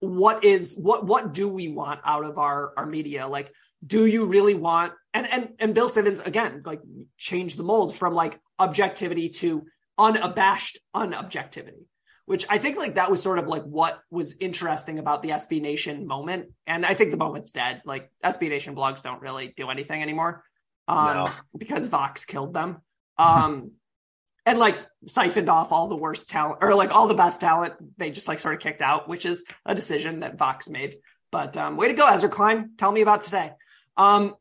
[0.00, 3.52] what is what what do we want out of our our media like
[3.86, 6.80] do you really want and and and bill simmons again like
[7.18, 9.64] changed the mold from like objectivity to
[9.98, 11.84] unabashed unobjectivity
[12.26, 15.60] which I think like that was sort of like what was interesting about the SB
[15.60, 16.52] Nation moment.
[16.66, 17.82] And I think the moment's dead.
[17.84, 20.42] Like SB Nation blogs don't really do anything anymore
[20.88, 21.30] um, No.
[21.56, 22.78] because Vox killed them.
[23.18, 23.72] Um,
[24.46, 27.74] and like siphoned off all the worst talent or like all the best talent.
[27.98, 30.96] They just like sort of kicked out, which is a decision that Vox made.
[31.30, 32.70] But um, way to go, Ezra Klein.
[32.78, 33.52] Tell me about today.
[33.96, 34.34] Um,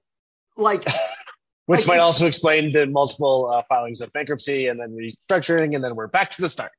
[0.57, 0.85] like
[1.65, 5.83] Which Like, might also explain the multiple uh, filings of bankruptcy and then restructuring, and
[5.83, 6.71] then we're back to the start.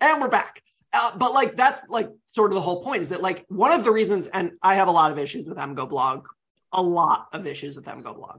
[0.00, 0.62] and we're back.
[0.92, 3.84] Uh, but like that's like sort of the whole point is that like one of
[3.84, 6.22] the reasons, and I have a lot of issues with MGoBlog,
[6.72, 8.38] a lot of issues with MGoBlog,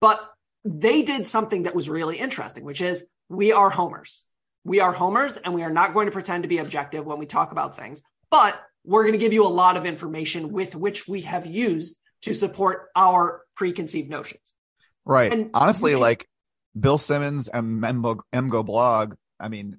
[0.00, 0.28] but
[0.64, 4.22] they did something that was really interesting, which is we are homers.
[4.64, 7.26] We are homers, and we are not going to pretend to be objective when we
[7.26, 11.06] talk about things, but we're going to give you a lot of information with which
[11.08, 14.54] we have used to support our preconceived notions.
[15.04, 15.32] Right.
[15.32, 16.28] And Honestly, can- like
[16.78, 19.78] Bill Simmons and Memgo, Emgo blog, I mean,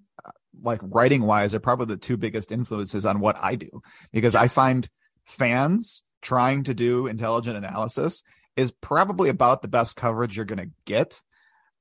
[0.62, 3.82] like writing wise, are probably the two biggest influences on what I do
[4.12, 4.88] because I find
[5.26, 8.24] fans trying to do intelligent analysis
[8.56, 11.22] is probably about the best coverage you're going to get.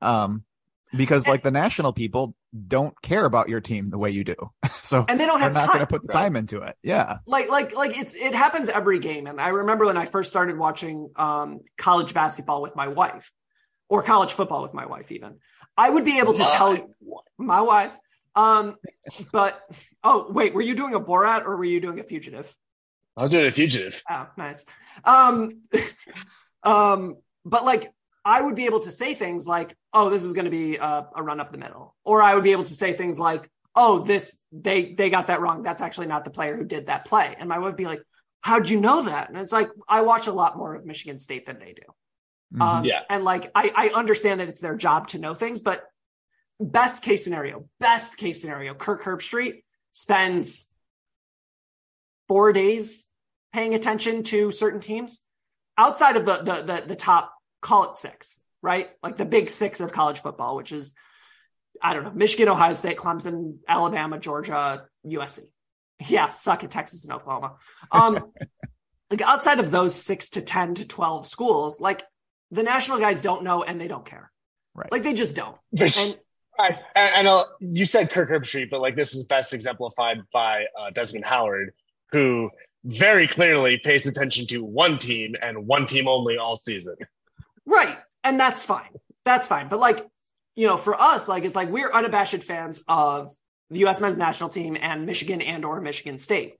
[0.00, 0.44] Um,
[0.96, 2.34] because like the national people
[2.68, 4.36] don't care about your team the way you do.
[4.82, 6.22] so And they don't they're have not going to put the right?
[6.22, 6.76] time into it.
[6.82, 7.18] Yeah.
[7.26, 10.56] like like like it's it happens every game and i remember when i first started
[10.56, 13.32] watching um college basketball with my wife
[13.88, 15.38] or college football with my wife even
[15.76, 16.94] i would be able to tell
[17.38, 17.96] my wife
[18.36, 18.76] um
[19.32, 19.60] but
[20.02, 22.54] oh wait were you doing a borat or were you doing a fugitive
[23.16, 24.02] I was doing a fugitive.
[24.10, 24.66] Oh, nice.
[25.04, 25.62] Um,
[26.64, 27.92] um, but like
[28.24, 31.06] I would be able to say things like, "Oh, this is going to be a,
[31.14, 34.00] a run up the middle," or I would be able to say things like, "Oh,
[34.00, 35.62] this they they got that wrong.
[35.62, 38.02] That's actually not the player who did that play." And my wife would be like,
[38.40, 41.46] "How'd you know that?" And it's like I watch a lot more of Michigan State
[41.46, 41.82] than they do.
[42.54, 42.62] Mhm.
[42.62, 43.00] Um, Yeah.
[43.10, 45.84] And like, I, I understand that it's their job to know things, but
[46.60, 50.70] best case scenario, best case scenario, Kirk Herbstreit spends
[52.28, 53.08] four days
[53.52, 55.22] paying attention to certain teams
[55.76, 57.32] outside of the, the, the, the top,
[57.64, 58.90] call it six, right?
[59.02, 60.94] Like the big six of college football, which is,
[61.82, 65.40] I don't know, Michigan, Ohio State, Clemson, Alabama, Georgia, USC.
[66.08, 67.56] Yeah, suck at Texas and Oklahoma.
[67.90, 68.32] Um,
[69.10, 72.04] like outside of those six to 10 to 12 schools, like
[72.50, 74.30] the national guys don't know and they don't care.
[74.74, 74.92] Right.
[74.92, 75.56] Like they just don't.
[75.80, 76.18] And
[76.58, 80.90] I, I, know you said Kirk Herbstreit, but like this is best exemplified by uh,
[80.90, 81.72] Desmond Howard,
[82.12, 82.50] who
[82.84, 86.96] very clearly pays attention to one team and one team only all season.
[87.66, 87.98] Right.
[88.22, 88.90] And that's fine.
[89.24, 89.68] That's fine.
[89.68, 90.06] But like,
[90.56, 93.32] you know, for us, like it's like we're unabashed fans of
[93.70, 96.54] the US men's national team and Michigan and or Michigan State.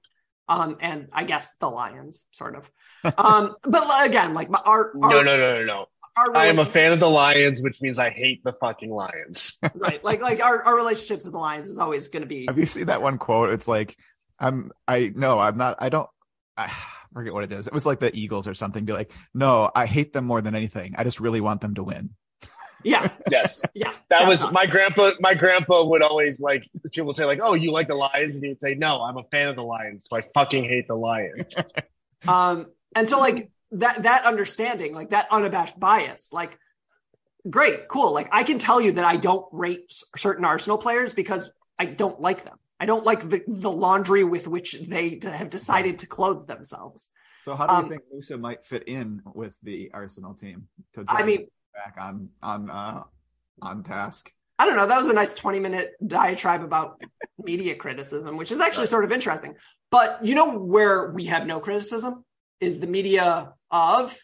[0.46, 2.70] Um, and I guess the Lions, sort of.
[3.16, 5.86] Um, but again, like my, our, our, No, no, no, no, no.
[6.16, 9.58] our I am a fan of the Lions, which means I hate the fucking Lions.
[9.74, 10.04] right.
[10.04, 12.66] Like, like our, our relationships with the Lions is always going to be Have you
[12.66, 13.50] seen that one quote?
[13.50, 13.96] It's like,
[14.38, 16.10] I'm, I, no, I'm not, I don't,
[16.58, 16.70] I
[17.14, 17.66] forget what it is.
[17.66, 18.84] It was like the Eagles or something.
[18.84, 20.94] Be like, no, I hate them more than anything.
[20.98, 22.10] I just really want them to win.
[22.82, 23.62] yeah, Yes.
[23.74, 23.90] yeah.
[24.10, 24.52] That that's was us.
[24.52, 25.12] my grandpa.
[25.20, 28.44] My grandpa would always like people would say like, "Oh, you like the Lions?" and
[28.44, 30.96] he would say, "No, I'm a fan of the Lions, so I fucking hate the
[30.96, 31.54] Lions."
[32.26, 36.58] Um, and so like that that understanding, like that unabashed bias, like
[37.50, 38.12] great, cool.
[38.14, 42.18] Like I can tell you that I don't rate certain Arsenal players because I don't
[42.22, 42.56] like them.
[42.80, 47.10] I don't like the the laundry with which they have decided to clothe themselves.
[47.44, 50.68] So how do Um, you think Musah might fit in with the Arsenal team?
[50.94, 53.02] To I mean- back on on uh,
[53.62, 54.32] on task.
[54.58, 54.86] I don't know.
[54.86, 57.02] That was a nice 20 minute diatribe about
[57.38, 59.56] media criticism, which is actually sort of interesting.
[59.90, 62.24] But you know where we have no criticism
[62.60, 64.16] is the media of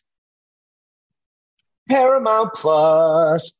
[1.88, 3.52] Paramount Plus.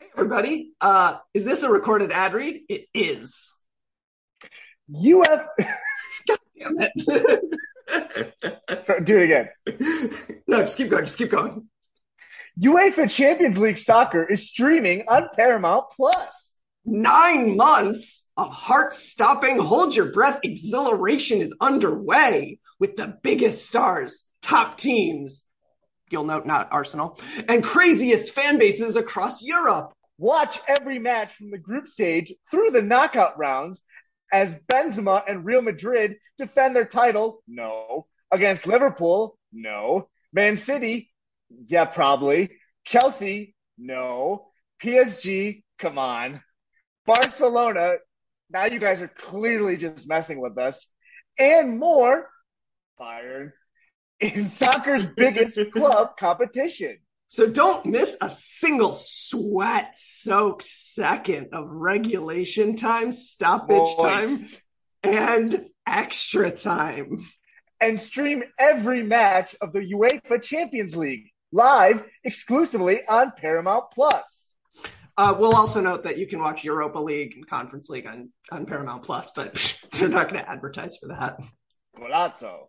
[0.00, 0.72] Hey everybody.
[0.80, 2.62] Uh, is this a recorded ad read?
[2.68, 3.54] It is.
[4.94, 5.46] UF.
[6.28, 7.44] Damn it.
[9.04, 9.48] Do it again.
[10.46, 11.04] no, just keep going.
[11.04, 11.68] Just keep going.
[12.60, 16.60] UEFA Champions League soccer is streaming on Paramount Plus.
[16.84, 24.24] Nine months of heart stopping, hold your breath exhilaration is underway with the biggest stars,
[24.42, 25.42] top teams.
[26.10, 29.92] You'll note not Arsenal and craziest fan bases across Europe.
[30.16, 33.82] Watch every match from the group stage through the knockout rounds
[34.32, 37.42] as Benzema and Real Madrid defend their title.
[37.46, 38.06] No.
[38.30, 39.38] Against Liverpool.
[39.52, 40.08] No.
[40.32, 41.10] Man City.
[41.66, 42.50] Yeah, probably.
[42.84, 43.54] Chelsea.
[43.78, 44.50] No.
[44.82, 45.62] PSG.
[45.78, 46.42] Come on.
[47.06, 47.96] Barcelona.
[48.50, 50.88] Now you guys are clearly just messing with us.
[51.38, 52.28] And more.
[53.00, 53.52] Bayern.
[54.20, 56.98] In soccer's biggest club competition.
[57.30, 64.38] So don't miss a single sweat soaked second of regulation time, stoppage time,
[65.02, 67.20] and extra time.
[67.82, 74.54] and stream every match of the UEFA Champions League live exclusively on Paramount Plus.
[75.18, 78.64] Uh, we'll also note that you can watch Europa League and Conference League on, on
[78.64, 81.38] Paramount Plus, but they're not going to advertise for that.
[81.94, 82.68] Golazo.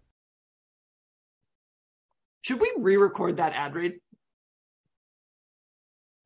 [2.41, 3.93] Should we re record that ad read?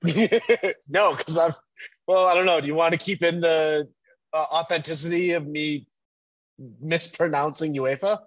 [0.88, 1.56] no, because I've.
[2.08, 2.62] Well, I don't know.
[2.62, 3.90] Do you want to keep in the
[4.34, 5.88] uh, authenticity of me
[6.82, 8.20] mispronouncing UEFA?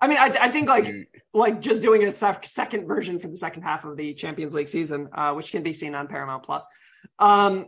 [0.00, 3.36] I mean, I, I think like like just doing a sec- second version for the
[3.36, 6.66] second half of the Champions League season, uh, which can be seen on Paramount Plus,
[7.18, 7.66] um,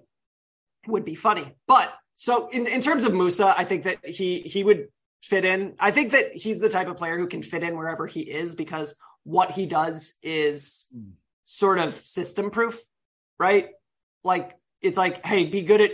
[0.87, 1.55] would be funny.
[1.67, 4.89] But so in, in terms of Musah, I think that he he would
[5.23, 5.75] fit in.
[5.79, 8.55] I think that he's the type of player who can fit in wherever he is
[8.55, 8.97] because
[9.29, 10.89] what he does is
[11.45, 12.81] sort of system proof,
[13.39, 13.69] right?
[14.25, 15.91] Like it's like, hey, be good at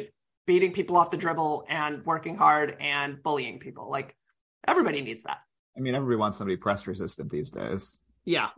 [0.46, 3.90] beating people off the dribble and working hard and bullying people.
[3.90, 4.14] Like
[4.68, 5.38] everybody needs that.
[5.76, 7.98] I mean, everybody wants somebody press resistant these days.
[8.24, 8.50] Yeah.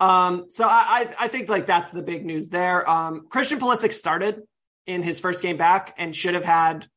[0.00, 2.88] Um, so I, I I think like that's the big news there.
[2.90, 4.42] Um, Christian Pulisic started
[4.86, 6.88] in his first game back and should have had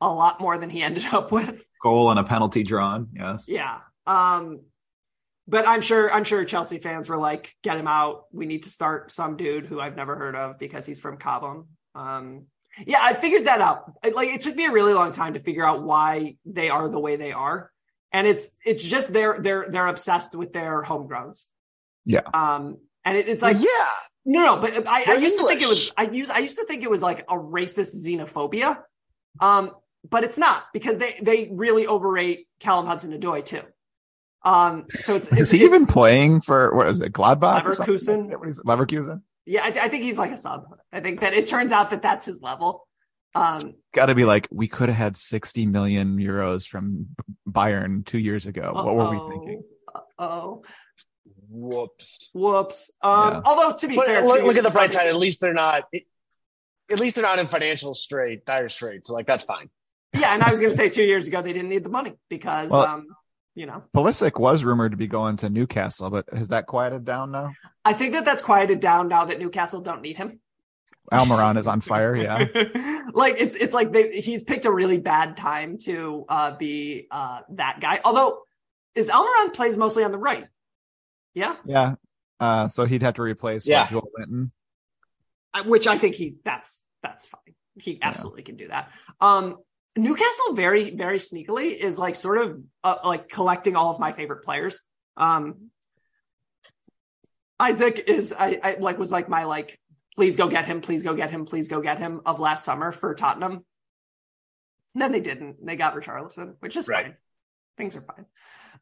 [0.00, 1.62] a lot more than he ended up with.
[1.82, 3.10] Goal and a penalty drawn.
[3.14, 3.50] Yes.
[3.50, 3.80] Yeah.
[4.06, 4.60] Um,
[5.46, 8.24] but I'm sure I'm sure Chelsea fans were like, get him out.
[8.32, 11.66] We need to start some dude who I've never heard of because he's from Cobham.
[11.94, 12.46] Um,
[12.86, 13.92] yeah, I figured that out.
[14.02, 16.88] It, like it took me a really long time to figure out why they are
[16.88, 17.70] the way they are.
[18.12, 21.46] And it's it's just they're they're they're obsessed with their homegrowns.
[22.04, 22.22] Yeah.
[22.32, 23.90] Um, and it, it's like yeah.
[24.24, 26.64] no, no, but I, I used to think it was I used I used to
[26.64, 28.78] think it was like a racist xenophobia.
[29.40, 29.72] Um,
[30.08, 33.62] but it's not because they they really overrate Callum Hudson Odoi too.
[34.44, 37.62] Um, so it's, Is it's he it's- even playing for what is it, Gladbach?
[37.62, 38.38] Leverkusen.
[38.38, 39.22] What is it, Leverkusen.
[39.46, 40.64] Yeah, I, th- I think he's like a sub.
[40.92, 42.86] I think that it turns out that that's his level.
[43.34, 47.08] Um, Got to be like we could have had 60 million euros from
[47.48, 48.70] Bayern two years ago.
[48.72, 49.62] What were we uh-oh, thinking?
[50.18, 50.62] Oh,
[51.48, 52.30] Whoops.
[52.34, 52.90] whoops.
[53.02, 53.40] Um, Yeah.
[53.44, 55.06] although to be But fair, look, look at the bright side.
[55.08, 55.84] At least they're not.
[56.90, 59.08] At least they're not in financial strait, dire straits.
[59.08, 59.68] So like that's fine.
[60.12, 62.12] Yeah, and I was going to say two years ago they didn't need the money
[62.28, 63.06] because, Well- um,
[63.54, 67.30] you know, Pulisic was rumored to be going to Newcastle, but has that quieted down
[67.30, 67.52] now?
[67.84, 70.40] I think that that's quieted down now that Newcastle don't need him.
[71.12, 72.16] Almiron is on fire.
[72.16, 72.38] Yeah.
[73.12, 77.42] like it's it's like they, he's picked a really bad time to uh, be uh,
[77.50, 78.00] that guy.
[78.04, 78.40] Although,
[78.94, 80.46] is Almiron plays mostly on the right?
[81.34, 81.94] Yeah, Yeah.
[82.40, 83.92] Uh, so he'd have to replace Yeah.
[83.92, 84.50] what, Joelinton.
[85.66, 87.54] Which I think he's that's that's fine.
[87.76, 88.90] He absolutely can do that.
[89.20, 89.58] Um,
[89.96, 94.44] Newcastle very very sneakily is like sort of uh, like collecting all of my favorite
[94.44, 94.80] players.
[95.16, 95.70] Um,
[97.62, 99.78] Isak is I, I like was like my like
[100.16, 102.92] please go get him, please go get him, please go get him of last summer
[102.92, 103.64] for Tottenham.
[104.94, 105.64] And then they didn't.
[105.64, 107.06] They got Richarlison, which is Right.
[107.06, 107.16] fine.
[107.76, 108.26] Things are fine.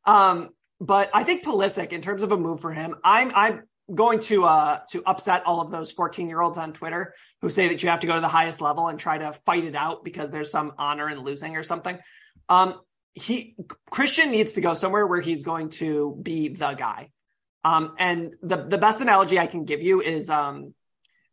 [0.04, 0.50] Um,
[0.80, 3.62] but I think Pulisic, in terms of a move for him, I'm I'm
[3.92, 7.68] going to uh to upset all of those 14 year olds on Twitter who say
[7.68, 10.04] that you have to go to the highest level and try to fight it out
[10.04, 11.98] because there's some honor in losing or something.
[12.48, 12.80] Um,
[13.14, 13.56] he
[13.90, 17.10] Christian needs to go somewhere where he's going to be the guy.
[17.64, 20.74] Um, and the the best analogy I can give you is um,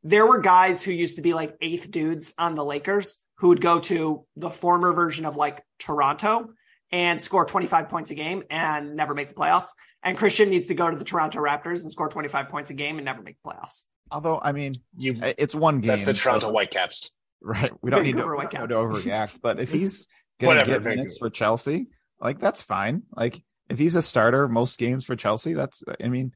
[0.03, 3.61] there were guys who used to be like eighth dudes on the Lakers who would
[3.61, 6.49] go to the former version of like Toronto
[6.91, 9.69] and score 25 points a game and never make the playoffs.
[10.03, 12.97] And Christian needs to go to the Toronto Raptors and score 25 points a game
[12.97, 13.83] and never make playoffs.
[14.11, 15.15] Although, I mean, You.
[15.21, 15.89] it's one game.
[15.89, 17.11] That's the Toronto so- Whitecaps.
[17.41, 17.71] Right.
[17.81, 18.71] We don't Vancouver need to, we Whitecaps.
[18.73, 19.39] don't need to overreact.
[19.41, 20.07] But if he's
[20.39, 20.89] going to get Vancouver.
[20.95, 21.87] minutes for Chelsea,
[22.19, 23.03] like that's fine.
[23.15, 26.33] Like if he's a starter most games for Chelsea, that's I mean,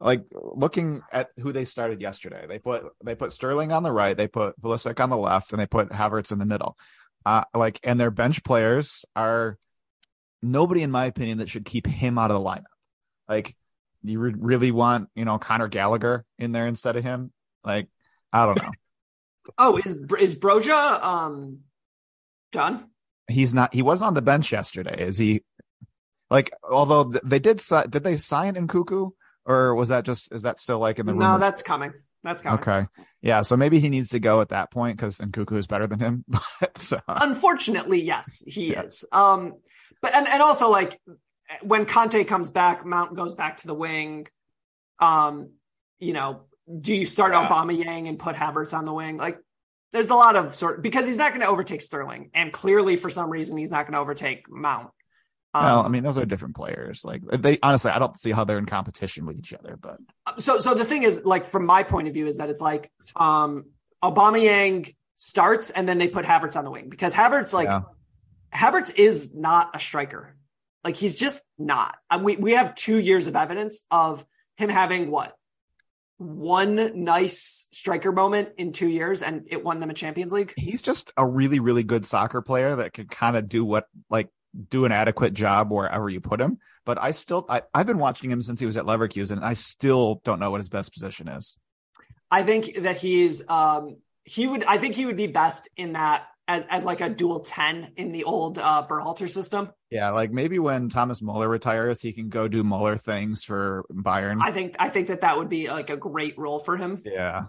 [0.00, 4.16] like looking at who they started yesterday, they put they put Sterling on the right,
[4.16, 6.76] they put Pulisic on the left, and they put Havertz in the middle.
[7.26, 9.58] Uh, like, and their bench players are
[10.40, 12.62] nobody, in my opinion, that should keep him out of the lineup.
[13.28, 13.54] Like,
[14.02, 17.32] you re- really want you know Connor Gallagher in there instead of him?
[17.64, 17.88] Like,
[18.32, 18.70] I don't know.
[19.56, 21.60] Oh, is is Broja um
[22.52, 22.86] done?
[23.28, 25.42] he's not he wasn't on the bench yesterday is he
[26.30, 29.10] like although th- they did did they sign Nkunku
[29.46, 31.20] or was that just is that still like in the room?
[31.20, 31.40] No, rumors?
[31.40, 31.92] that's coming.
[32.22, 32.60] That's coming.
[32.60, 32.86] okay.
[33.22, 36.00] Yeah, so maybe he needs to go at that point because Nkunku is better than
[36.00, 36.24] him.
[36.60, 39.04] But so, Unfortunately, yes, he is.
[39.12, 39.54] Um,
[40.02, 41.00] but and and also like
[41.62, 44.26] when Kanté comes back, Mount goes back to the wing.
[44.98, 45.50] Um,
[45.98, 46.42] you know,
[46.80, 47.48] do you start Yeah.
[47.48, 49.16] Aubameyang and put Havertz on the wing?
[49.16, 49.38] Like,
[49.92, 53.08] there's a lot of sort because he's not going to overtake Sterling, and clearly for
[53.08, 54.90] some reason he's not going to overtake Mount.
[55.54, 57.04] Um, well, I mean, those are different players.
[57.04, 59.78] Like they honestly, I don't see how they're in competition with each other.
[59.80, 59.98] But
[60.42, 62.90] so so the thing is like from my point of view is that it's like
[63.16, 63.64] um
[64.04, 67.80] Aubameyang starts and then they put Havertz on the wing because Havertz like Yeah.
[68.54, 70.36] Havertz is not a striker.
[70.84, 71.96] Like he's just not.
[72.10, 74.24] Uh, We we have 2 years of evidence of
[74.56, 75.34] him having what
[76.18, 80.52] one nice striker moment in 2 years and it won them a Champions League.
[80.56, 84.28] he's just a really, really good soccer player that can kind of do what like
[84.68, 86.58] do an adequate job wherever you put him.
[86.84, 89.52] But I still, I, I've been watching him since he was at Leverkusen, and I
[89.52, 91.58] still don't know what his best position is.
[92.30, 96.26] I think that he's um he would I think he would be best in that
[96.48, 99.70] as as like a dual 10 in the old uh Berhalter system.
[99.90, 104.38] Yeah, like maybe when Thomas Muller retires, he can go do Muller things for Bayern.
[104.40, 107.02] I think I think that that would be like a great role for him.
[107.04, 107.44] yeah.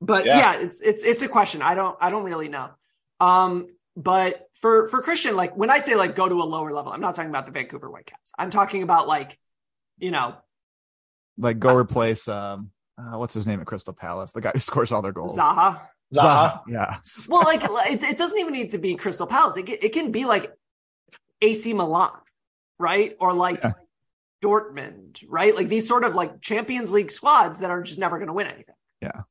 [0.00, 0.38] But Yeah.
[0.38, 0.60] yeah.
[0.60, 1.60] it's it's it's a question.
[1.60, 2.70] I don't I don't really know.
[3.20, 3.66] Um
[3.96, 7.00] but for for Christian like when I say like go to a lower level, I'm
[7.00, 8.32] not talking about the Vancouver Whitecaps.
[8.38, 9.38] I'm talking about like
[9.98, 10.36] you know,
[11.36, 14.32] Like go replace um uh, what's his name at Crystal Palace?
[14.32, 15.36] The guy who scores all their goals.
[15.36, 15.80] Zaha.
[16.14, 16.60] Zaha.
[16.68, 16.98] Yeah.
[17.28, 19.56] Well, like it, it doesn't even need to be Crystal Palace.
[19.56, 20.52] It can, it can be like
[21.40, 22.12] AC Milan,
[22.78, 23.16] right?
[23.20, 23.72] Or like Yeah.
[24.42, 25.54] Dortmund, right?
[25.54, 28.46] Like these sort of like Champions League squads that are just never going to win
[28.46, 28.74] anything.
[29.00, 29.22] Yeah.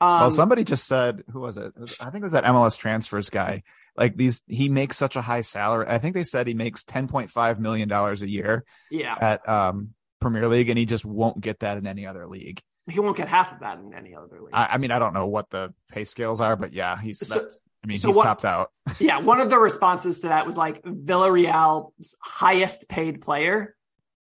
[0.00, 1.66] Um, well, somebody just said, who was it?
[1.66, 3.62] It was- I think it was that MLS transfers guy.
[3.96, 5.86] Like these, he makes such a high salary.
[5.88, 9.48] I think they said he makes ten point five million dollars a year yeah, at
[9.48, 12.62] um, Premier League, and he just won't get that in any other league.
[12.90, 14.54] He won't get half of that in any other league.
[14.54, 17.26] I, I mean, I don't know what the pay scales are, but yeah, he's.
[17.26, 17.48] So-
[17.84, 18.72] I mean, so he's what- topped out.
[18.98, 23.76] yeah, one of the responses to that was like Villarreal's highest paid player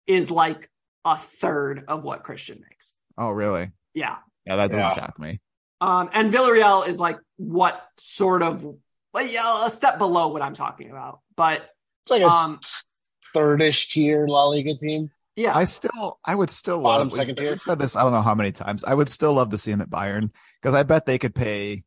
[0.07, 0.69] is like
[1.03, 2.95] a third of what Christian makes.
[3.17, 3.71] Oh, really?
[3.93, 4.17] Yeah.
[4.45, 4.93] Yeah, that doesn't Yeah.
[4.95, 5.41] shock me.
[5.81, 8.63] Um, and Villarreal is like what sort of,
[9.13, 11.19] well, yeah, a step below what I'm talking about.
[11.35, 11.61] But
[12.05, 12.59] It's like a um,
[13.33, 15.11] third-ish tier La Liga team.
[15.41, 17.17] Yeah, I still, I would still Bottom love.
[17.17, 17.59] second tier?
[17.59, 17.95] said this.
[17.95, 18.83] I don't know how many times.
[18.83, 20.29] I would still love to see him at Bayern
[20.61, 21.83] because I bet they could pay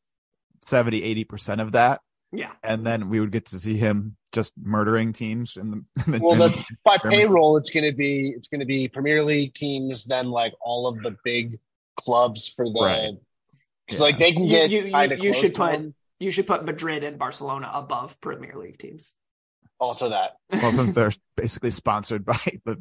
[0.63, 2.01] 70, 80 percent of that,
[2.33, 2.53] yeah.
[2.63, 5.85] and then we would get to see him just murdering teams in the.
[6.07, 8.61] In the, Well, in the, the- by German- payroll, it's going to be it's going
[8.61, 11.59] to be Premier League teams, then like all of the big
[11.97, 12.81] clubs for the.
[12.81, 13.13] Right.
[13.87, 14.05] Because Yeah.
[14.07, 15.95] like they can get you- you- kind of you should put- them.
[16.21, 19.15] You should put Madrid and Barcelona above Premier League teams.
[19.85, 20.37] Also that.
[20.51, 22.79] well, since they're basically sponsored by the,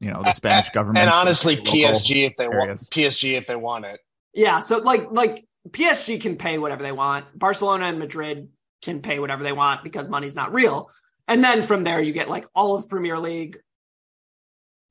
[0.00, 0.98] you know, the Spanish government.
[0.98, 2.88] And honestly, PSG if they want areas.
[2.90, 4.00] PSG if they want it.
[4.34, 7.26] Yeah, so like like PSG can pay whatever they want.
[7.38, 8.48] Barcelona and Madrid
[8.82, 10.90] can pay whatever they want because money's not real.
[11.26, 13.58] And then from there you get like all of Premier League,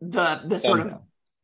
[0.02, 1.00] the the sort And of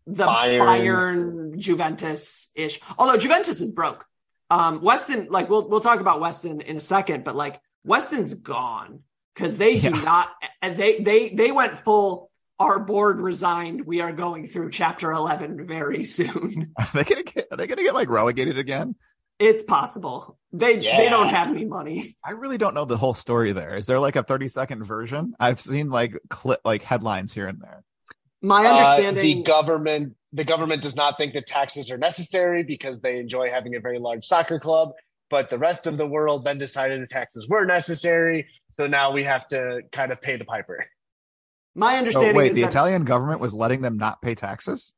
[0.05, 0.59] the Bayern.
[0.59, 2.79] Bayern, Juventus ish.
[2.97, 4.05] Although Juventus is broke.
[4.49, 8.99] Um Weston, like we'll we'll talk about Weston in a second, but like Weston's gone
[9.35, 10.01] because they do Yeah.
[10.01, 10.29] not
[10.61, 12.29] and they they they went full
[12.59, 13.85] our board resigned.
[13.85, 16.71] We are going through chapter 11 very soon.
[16.77, 17.47] Are they gonna get?
[17.51, 18.95] Are they gonna get like relegated again?
[19.39, 20.37] It's possible.
[20.51, 22.15] They they don't have any money.
[22.23, 23.75] I really don't know the whole story there.
[23.75, 25.33] Is there like a 30 second version?
[25.39, 27.83] I've seen like clip like headlines here and there.
[28.41, 32.99] My Uh, understanding the government the government does not think that taxes are necessary because
[33.01, 34.93] they enjoy having a very large soccer club,
[35.29, 38.47] but the rest of the world then decided the taxes were necessary.
[38.79, 40.85] So now we have to kind of pay the piper.
[41.75, 44.93] my So understanding wait, is the that Italian government was letting them not pay taxes?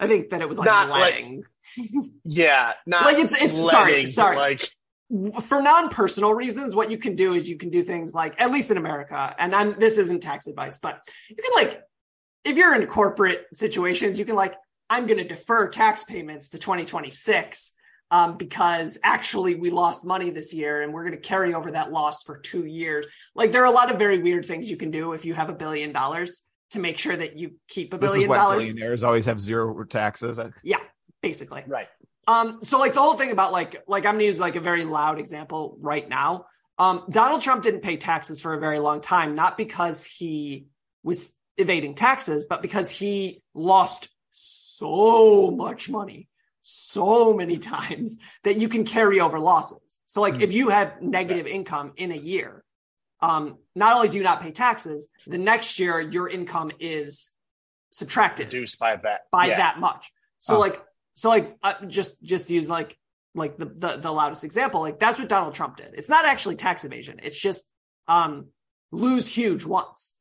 [0.00, 1.44] I think that it was like Not like- letting
[2.24, 4.36] Yeah, not Like, it's- it's- sorry, letting, but sorry.
[4.36, 4.70] Like
[5.44, 8.70] for non-personal reasons what you can do is you can do things like at least
[8.70, 11.80] in America and I'm this isn't tax advice but you can like
[12.44, 14.54] if you're in corporate situations you can like
[14.90, 17.72] I'm going to defer tax payments to 2026
[18.10, 21.92] um, because actually we lost money this year and we're going to carry over that
[21.92, 24.90] loss for 2 years like there are a lot of very weird things you can
[24.90, 28.10] do if you have a billion dollars to make sure that you keep a This
[28.10, 30.38] is billion why dollars billionaires always have zero taxes.
[30.62, 30.78] yeah
[31.22, 31.88] basically right.
[32.26, 34.84] um, so like the whole thing about like like I'm gonna use like a very
[34.84, 36.46] loud example right now.
[36.78, 40.66] Um, Donald Trump didn't pay taxes for a very long time, not because he
[41.02, 46.28] was evading taxes, but because he lost so much money
[46.68, 50.00] so many times that you can carry over losses.
[50.06, 52.62] So like if you have negative income in a year,
[53.20, 57.30] um, not only do you not pay taxes, the next year your income is
[57.90, 59.56] subtracted reduced by that by yeah.
[59.56, 60.12] that much.
[60.38, 60.60] So Oh.
[60.60, 60.82] like
[61.14, 62.96] so like uh, just just use like
[63.34, 65.94] like the, the the loudest example like that's what Donald Trump did.
[65.94, 67.20] It's not actually tax evasion.
[67.22, 67.64] It's just
[68.06, 68.48] um
[68.90, 70.14] lose huge once,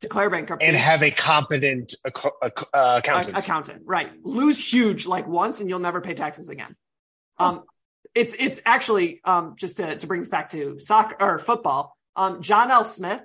[0.00, 3.36] declare bankruptcy, and have a competent ac- ac- uh, accountant.
[3.36, 4.10] A- accountant, right?
[4.22, 6.74] Lose huge like once, and you'll never pay taxes again.
[7.38, 7.62] Um,
[8.14, 11.96] it's it's actually um just to to bring us back to soccer or football.
[12.16, 12.84] Um, John L.
[12.84, 13.22] Smith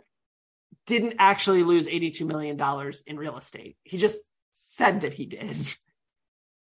[0.86, 3.78] didn't actually lose eighty two million dollars in real estate.
[3.84, 4.24] He just
[4.54, 5.58] said that he did.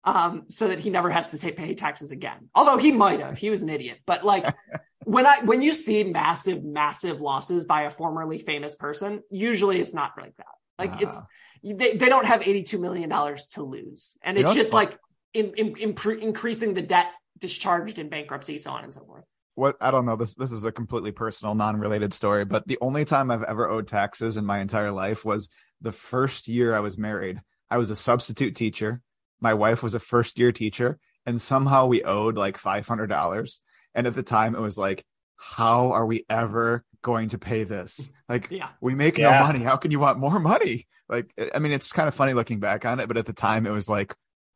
[0.02, 2.50] Um, so that he never has to pay taxes again.
[2.56, 4.00] Although he might have, he was an idiot.
[4.06, 4.56] But like
[5.06, 9.94] when I when you see massive, massive losses by a formerly famous person, usually it's
[9.94, 10.46] not like that.
[10.78, 11.26] Like it's Ah.
[11.64, 14.18] they, they don't have $82 million to lose.
[14.24, 14.98] And it's just fun- like
[15.34, 19.24] in, in, impre- increasing the debt discharged in bankruptcy, so on and so forth.
[19.56, 23.04] what I don't know this this is a completely personal non-related story but the only
[23.06, 25.50] time I've ever owed taxes in my entire life was
[25.82, 29.02] the first year I was married I was a substitute teacher
[29.42, 33.60] my wife was a first year teacher and somehow we owed like $500
[33.96, 35.04] and at the time it was like
[35.38, 38.70] how are we ever going to pay this like Yeah.
[38.82, 39.40] we make Yeah.
[39.40, 42.34] no money how can you want more money like I mean it's kind of funny
[42.34, 44.16] looking back on it but at the time it was like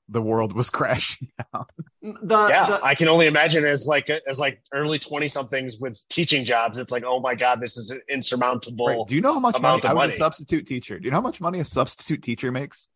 [0.10, 1.66] the world was crashing down
[2.02, 5.98] The, yeah, the, I can only imagine as like as like early twenty somethings with
[6.10, 6.78] teaching jobs.
[6.78, 8.88] It's like, oh my god, this is an insurmountable.
[8.88, 9.08] Right.
[9.08, 10.14] Do you know how much money amount I was money.
[10.14, 11.00] a substitute teacher?
[11.00, 12.90] Do you know how much money a substitute teacher makes?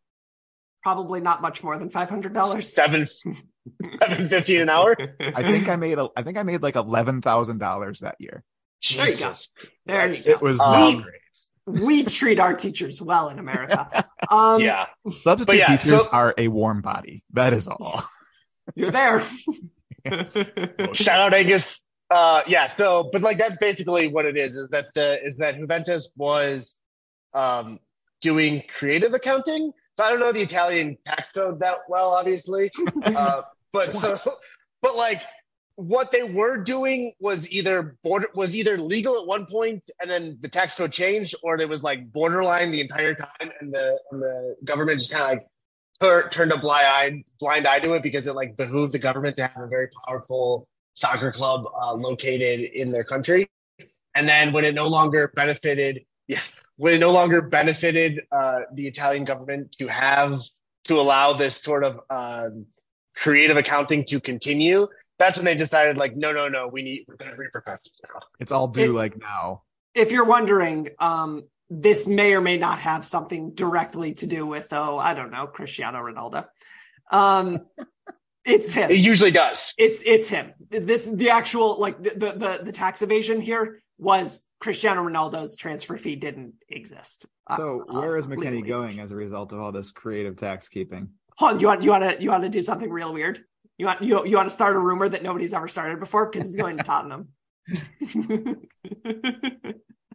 [0.83, 2.63] probably not much more than $500.
[2.63, 3.07] Seven,
[4.01, 4.95] seven fifteen an hour.
[5.19, 8.43] I think I made a, I think I made like eleven thousand dollars that year.
[8.95, 9.11] There you go.
[9.11, 9.49] Jesus,
[9.85, 11.81] There you It was Um, not great.
[11.83, 14.05] We treat our teachers well in America.
[14.29, 17.23] Um, yeah, Substitute yeah, teachers so- are a warm body.
[17.33, 18.03] That is all.
[18.75, 19.21] You're there.
[20.93, 21.81] shout out Angus.
[22.09, 22.67] Uh, yeah.
[22.67, 24.55] So, but like that's basically what it is.
[24.55, 26.75] Is that the is that Juventus was
[27.33, 27.79] um
[28.21, 29.71] doing creative accounting.
[29.97, 32.69] So I don't know the Italian tax code that well, obviously.
[33.03, 33.43] Uh,
[33.77, 34.33] but so,
[34.81, 35.21] but like
[35.75, 40.37] what they were doing was either border was either legal at one point and then
[40.41, 44.21] the tax code changed, or it was like borderline the entire time, and the and
[44.21, 45.47] the government just kind of like
[46.01, 49.37] tur- turned a blind eye blind eye to it because it like behooved the government
[49.37, 53.47] to have a very powerful soccer club uh, located in their country.
[54.15, 56.39] And then when it no longer benefited, yeah,
[56.75, 60.41] when it no longer benefited uh, the Italian government to have
[60.85, 62.65] to allow this sort of um,
[63.21, 64.87] creative accounting to continue,
[65.19, 67.05] that's when they decided like, no, no, no, we need
[67.37, 68.19] repercussions now.
[68.39, 69.63] It's all due It- like now.
[69.95, 74.71] if you're wondering, um, this may or may not have something directly to do with,
[74.71, 76.45] oh, I don't know, Cristiano Ronaldo.
[77.11, 77.65] Um,
[78.45, 78.89] it's him.
[78.91, 79.73] It usually does.
[79.77, 80.53] It's it's him.
[80.69, 85.97] This the actual like the the the, the tax evasion here was Cristiano Ronaldo's transfer
[85.97, 87.25] fee didn't exist.
[87.47, 88.61] Uh, So uh, where is McKennie legally.
[88.69, 91.09] going as a result of all this creative tax keeping?
[91.37, 93.43] Hold on, you want you want to you want to do something real weird?
[93.77, 96.47] You want you you want to start a rumor that nobody's ever started before because
[96.47, 97.29] he's going to Tottenham.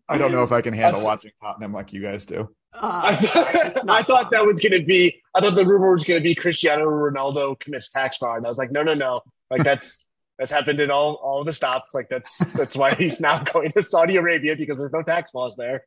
[0.09, 2.49] I don't know if I can handle That's- watching Tottenham like you guys do.
[2.75, 3.19] Uh, I,
[3.67, 5.21] it's not thought that was going to be.
[5.35, 8.39] I thought the rumor was going to be Cristiano Ronaldo commits tax fraud.
[8.39, 9.21] And I was like, no, no, no.
[9.51, 10.03] Like that's
[10.39, 11.95] that's happened in all all the stops.
[11.95, 15.53] Like that's that's why he's now going to Saudi Arabia because there's no tax laws
[15.59, 15.85] there.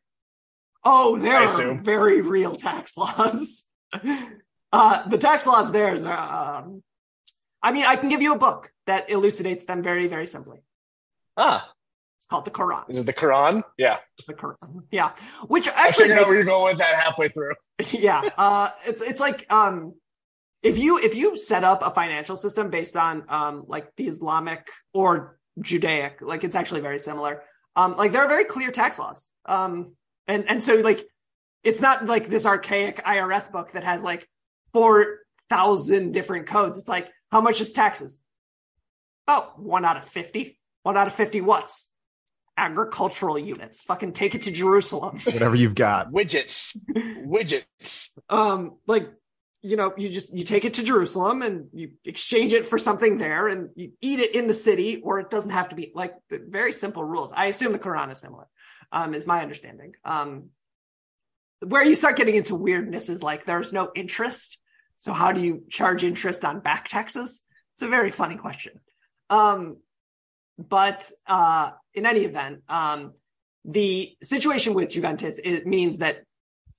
[0.84, 1.84] Oh, there I are assume.
[1.84, 3.66] very real tax laws.
[4.76, 6.84] uh, the tax laws there is, um,
[7.62, 10.60] I mean, I can give you a book that elucidates them very, very simply.
[11.38, 11.70] Ah,
[12.18, 12.90] It's called the Quran.
[12.90, 13.64] is it the Quran?
[13.78, 13.98] Yeah,
[14.28, 14.84] The Quran.
[14.92, 15.12] Yeah.
[15.48, 17.54] Which I actually, figured out where you're going with that halfway through.
[17.92, 18.22] yeah.
[18.38, 19.96] Uh, it's, it's like, um,
[20.62, 24.68] if you, if you set up a financial system based on, um, like the Islamic
[24.94, 27.44] or Judaic, like it's actually very similar.
[27.76, 29.30] Um, like there are very clear tax laws.
[29.46, 29.96] Um,
[30.28, 31.04] and, and so like,
[31.64, 34.28] it's not like this archaic IRS book that has like
[34.76, 36.78] 4,000 different codes.
[36.78, 38.20] It's like, how much is taxes?
[39.26, 40.60] Oh, one out of 50.
[40.84, 41.90] One out of 50 what's?
[42.58, 43.84] Agricultural units.
[43.84, 45.18] Fucking take it to Jerusalem.
[45.24, 46.12] Whatever you've got.
[46.12, 48.12] Widgets, widgets.
[48.30, 49.10] um like
[49.62, 53.18] you know you just you take it to jerusalem and you exchange it for something
[53.18, 56.14] there and you eat it in the city or it doesn't have to be like
[56.30, 58.46] the very simple rules i assume the quran is similar
[58.92, 60.50] um is my understanding um
[61.66, 64.60] where you start getting into weirdness is like there's no interest
[64.98, 67.44] so how do you charge interest on back taxes
[67.74, 68.80] it's a very funny question
[69.30, 69.78] um
[70.58, 73.14] but uh in any event um
[73.64, 76.24] the situation with juventus it means that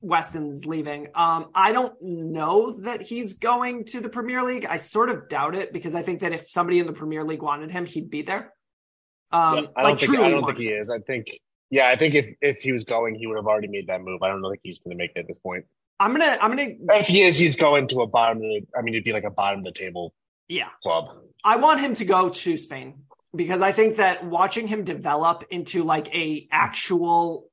[0.01, 1.09] Weston's leaving.
[1.15, 4.67] Um, I don't know that he's going to the Premier League.
[4.67, 7.43] I sort of doubt it because I think that if somebody in the Premier League
[7.43, 8.53] wanted him, he'd be there.
[9.33, 10.91] Um, Yeah, I don't like think I don't think he is.
[10.91, 11.41] I think
[11.71, 14.23] yeah, I think if if he was going, he would have already made that move.
[14.23, 15.65] I don't know think he's going to make it at this point.
[15.99, 18.39] I'm gonna I'm gonna If he is, he's going to a bottom.
[18.39, 20.15] Of the, I mean, it'd be like a bottom of the table
[20.49, 20.69] yeah.
[20.83, 21.09] club.
[21.45, 25.85] I want him to go to Spain because I think that watching him develop into
[25.85, 27.51] like a actual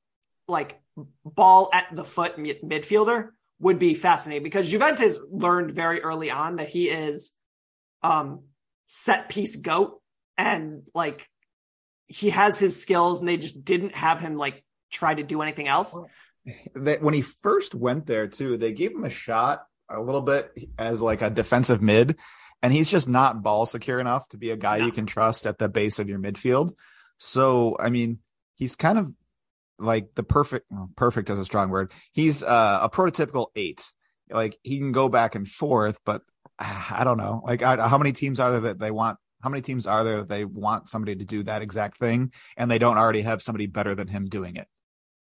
[0.48, 0.80] like
[1.26, 3.30] ball at the foot mid- midfielder
[3.60, 7.34] would be fascinating because Juventus learned very early on that he is
[8.02, 8.44] um
[8.86, 10.02] set piece goat
[10.38, 11.28] and like
[12.08, 15.68] he has his skills and they just didn't have him like try to do anything
[15.68, 15.98] else.
[16.76, 20.52] That when he first went there too, they gave him a shot a little bit
[20.78, 22.18] as like a defensive mid,
[22.62, 25.58] and he's just not ball secure enough to be a guy you can trust at
[25.58, 26.74] the base of your midfield.
[27.18, 28.20] So I mean,
[28.56, 29.14] he's kind of
[29.80, 31.92] like the perfect well, perfect is a strong word.
[32.12, 33.90] He's uh, a prototypical eight.
[34.30, 36.22] Like he can go back and forth, but
[36.60, 37.42] uh, I don't know.
[37.46, 39.18] Like I, how many teams are there that they want?
[39.42, 42.72] How many teams are there that they want somebody to do that exact thing, and
[42.72, 44.68] they don't already have somebody better than him doing it?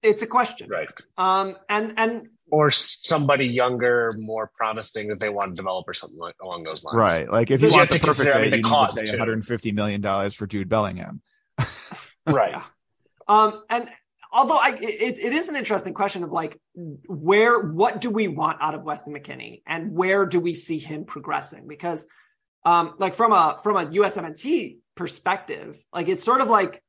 [0.03, 0.69] It's a question.
[0.69, 0.89] Right.
[1.19, 6.19] Um and and Or somebody younger, more promising that they want to develop or something
[6.19, 6.97] like, along those lines.
[6.97, 7.31] Right.
[7.31, 8.91] Like if you Because you want the to perfect consider, I mean, the you need
[8.91, 9.13] to pay too.
[9.13, 11.23] 150 million dollars for Jude Bellingham.
[12.27, 12.55] Right.
[13.27, 13.89] Um, and
[14.33, 18.59] although I, it, it is an interesting question of like, where, what do we want
[18.61, 21.67] out of Weston McKennie and where do we see him progressing?
[21.67, 22.07] Because,
[22.65, 26.83] um, like from a, from a USMNT perspective, like it's sort of like,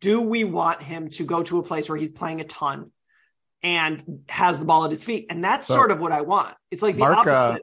[0.00, 2.90] do we want him to go to a place where he's playing a ton
[3.62, 5.26] and has the ball at his feet?
[5.30, 6.56] And that's So- sort of what I want.
[6.70, 7.62] It's like the Mark, uh, opposite.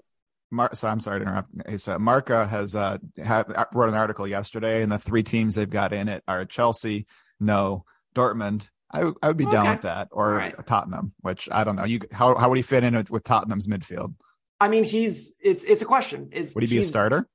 [0.52, 1.50] Mar- so I'm sorry to interrupt.
[1.68, 5.70] Hey, so Marca has uh have, wrote an article yesterday, and the three teams they've
[5.70, 7.08] got in it are Chelsea,
[7.40, 7.84] no,
[8.16, 8.70] Dortmund.
[8.92, 10.66] I, w- I would be down with that, or right.
[10.66, 11.84] Tottenham, which I don't know.
[11.86, 14.14] You how how would he fit in with, with Tottenham's midfield?
[14.62, 16.30] I mean, he's, it's, it's a question.
[16.32, 17.28] It's, Would he be a starter?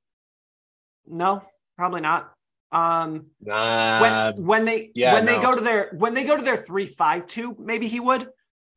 [1.07, 1.43] No,
[1.77, 2.33] probably not.
[2.73, 6.43] Um, Nah, when when they yeah, when they go to their when they go to
[6.43, 8.29] their three five two, maybe he would,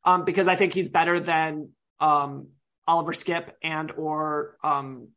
[0.04, 1.70] um, because I think he's better than
[2.00, 2.48] um
[2.86, 5.08] Oliver Skipp and or um,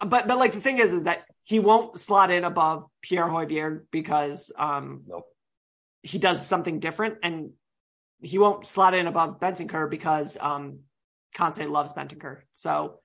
[0.00, 3.86] but but like the thing is is that he won't slot in above Pierre Højbjerg
[3.90, 5.26] because um Nope.
[6.02, 7.50] he does something different and
[8.22, 10.80] he won't slot in above Bentancur because um
[11.34, 12.40] Conte loves Bentancur.
[12.54, 13.00] So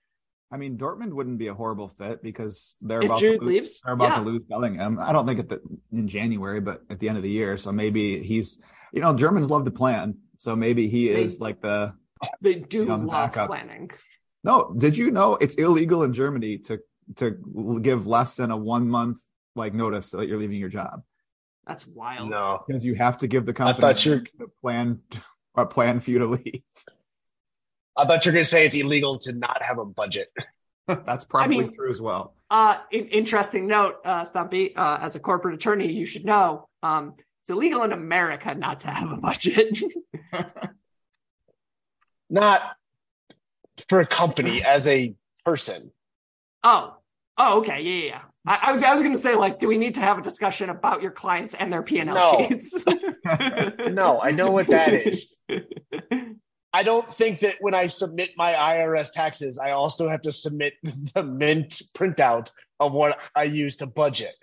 [0.51, 3.53] I mean, Dortmund wouldn't be a horrible fit because they're if about Jude to lose,
[3.53, 4.97] leaves, they're about yeah, to lose Bellingham.
[4.99, 5.59] I don't think at the,
[5.91, 7.57] in January, but at the end of the year.
[7.57, 8.59] So maybe he's,
[8.93, 10.15] you know, Germans love to plan.
[10.37, 11.93] So maybe he They- is like the
[12.41, 13.47] they do You know, the love backup.
[13.49, 13.91] planning.
[14.43, 16.79] No, did you know it's illegal in Germany to
[17.17, 19.19] to give less than a one month
[19.55, 21.03] like notice that you're leaving your job
[21.65, 22.29] That's wild.
[22.29, 22.63] no.
[22.65, 25.01] because you have to give the I company thought you were, a plan
[25.55, 26.61] a plan for you to leave.
[27.97, 30.29] I thought you were going to say it's illegal to not have a budget.
[30.87, 32.33] That's probably mean- true as well.
[32.49, 37.13] Uh, in- interesting note, uh, Stumpy, uh, as a corporate attorney, you should know, um,
[37.41, 39.77] it's illegal in America not to have a budget.
[42.29, 42.61] Not
[43.87, 45.91] for a company, as a person.
[46.63, 46.95] oh,
[47.37, 47.81] oh, okay.
[47.81, 48.21] Yeah, yeah, yeah.
[48.45, 50.21] I, I was, I was going to say, like, do we need to have a
[50.21, 52.45] discussion about your clients and their P&L No.
[52.49, 52.83] sheets?
[53.91, 55.37] No, I know what that is.
[56.73, 60.73] I don't think that when I submit my IRS taxes, I also have to submit
[61.13, 64.35] the mint printout of what I use to budget.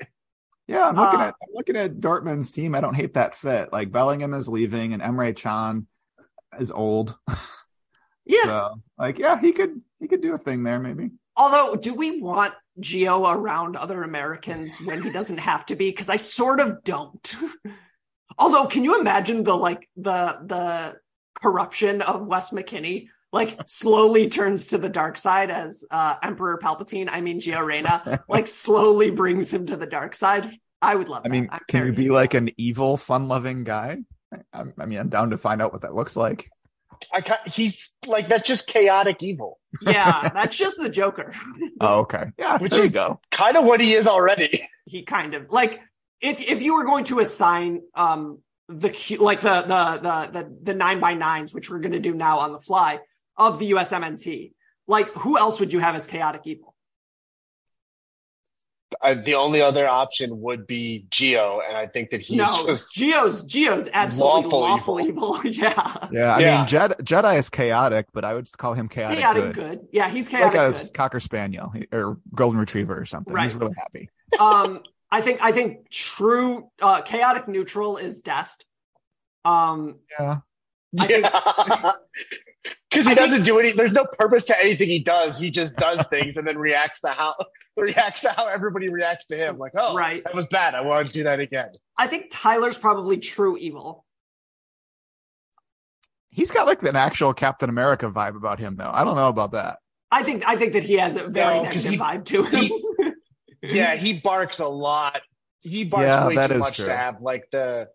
[0.67, 2.75] Yeah, I'm looking Uh, at I'm looking at Dortmund's team.
[2.75, 3.73] I don't hate that fit.
[3.73, 5.87] Like Bellingham is leaving and Emre Can
[6.59, 7.17] is old.
[8.25, 8.45] yeah.
[8.45, 11.11] So like yeah, he could he could do a thing there maybe.
[11.37, 15.91] Although, do we want Gio around other Americans when he doesn't have to be?
[15.91, 17.37] Because I sort of don't.
[18.39, 20.97] Although, can you imagine the like the the
[21.41, 23.09] corruption of Wes McKennie?
[23.33, 27.09] Like slowly turns to the dark side as uh, Emperor Palpatine.
[27.11, 30.49] I mean, Gio Reyna like slowly brings him to the dark side.
[30.81, 31.23] I would love.
[31.25, 31.31] I that.
[31.33, 32.39] mean, I'm can very you be into like that.
[32.39, 33.99] an evil, fun-loving guy?
[34.53, 36.49] I, I mean, I'm down to find out what that looks like.
[37.13, 41.35] I ca- he's like that's just chaotic evil, Yeah, that's just the Joker.
[41.81, 42.27] Oh, okay.
[42.39, 43.21] Yeah, Which there you is- go.
[43.33, 44.63] kind of what he is already.
[44.87, 45.81] he kind of like
[46.21, 48.39] if if you were going to assign um
[48.69, 51.99] the Q- like the the the the, the nine by nines which we're going to
[52.01, 52.99] do now on the fly
[53.37, 54.53] of the USMNT
[54.87, 56.75] like who else would you have as chaotic evil
[59.03, 62.97] Uh, the only other option would be Gio, and I think that he's no just
[62.97, 66.59] Gio's Gio's absolutely lawful lawful, evil, yeah Yeah, I Yeah.
[66.59, 69.55] mean, Jed, Jedi is chaotic, but I would call him chaotic, chaotic good.
[69.55, 69.89] good.
[69.93, 70.55] yeah he's chaotic.
[70.55, 73.37] Like chaotic a good cocker spaniel or golden retriever or something.
[73.37, 74.09] He's really happy.
[74.39, 74.81] um
[75.15, 78.65] I think I think true uh chaotic neutral is Dest
[79.45, 80.39] um Yeah.
[80.99, 81.93] I yeah.
[82.91, 83.73] Because he I doesn't do any.
[83.73, 85.37] There's no purpose to anything he does.
[85.39, 87.35] He just does things and then reacts to how
[87.77, 89.59] reacts to how everybody reacts to him.
[89.59, 90.23] Like, oh, Right.
[90.25, 90.75] that was bad.
[90.75, 91.71] I want to do that again.
[91.99, 94.05] I think Tyler's probably true evil
[96.31, 98.91] He's got like an actual Captain America vibe about him, though.
[98.93, 99.79] I don't know about that.
[100.11, 102.43] I think I think that he has a very No, 'cause negative he- vibe to
[102.45, 103.14] him.
[103.73, 105.21] Yeah, he barks a lot.
[105.63, 106.87] He barks Yeah, way that too is much true.
[106.87, 107.89] to have like the.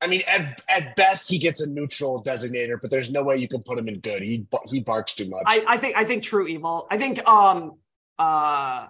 [0.00, 3.48] I mean, at at best he gets a neutral designator, but there's no way you
[3.48, 4.22] can put him in good.
[4.22, 5.44] He he barks too much.
[5.46, 6.86] I, I think I think true evil.
[6.90, 7.78] I think um
[8.18, 8.88] uh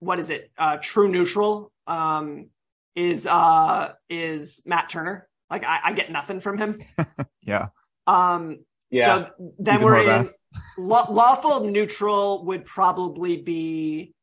[0.00, 0.50] what is it?
[0.56, 2.48] Uh true neutral um
[2.94, 5.28] is uh is Matt Turner.
[5.50, 6.80] Like I, I get nothing from him.
[7.42, 7.68] Yeah.
[8.06, 9.26] Um Yeah.
[9.28, 10.30] so then Ethan we're in
[10.78, 14.14] law, lawful neutral would probably be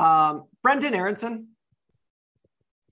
[0.00, 1.48] um Brenden Aaronson.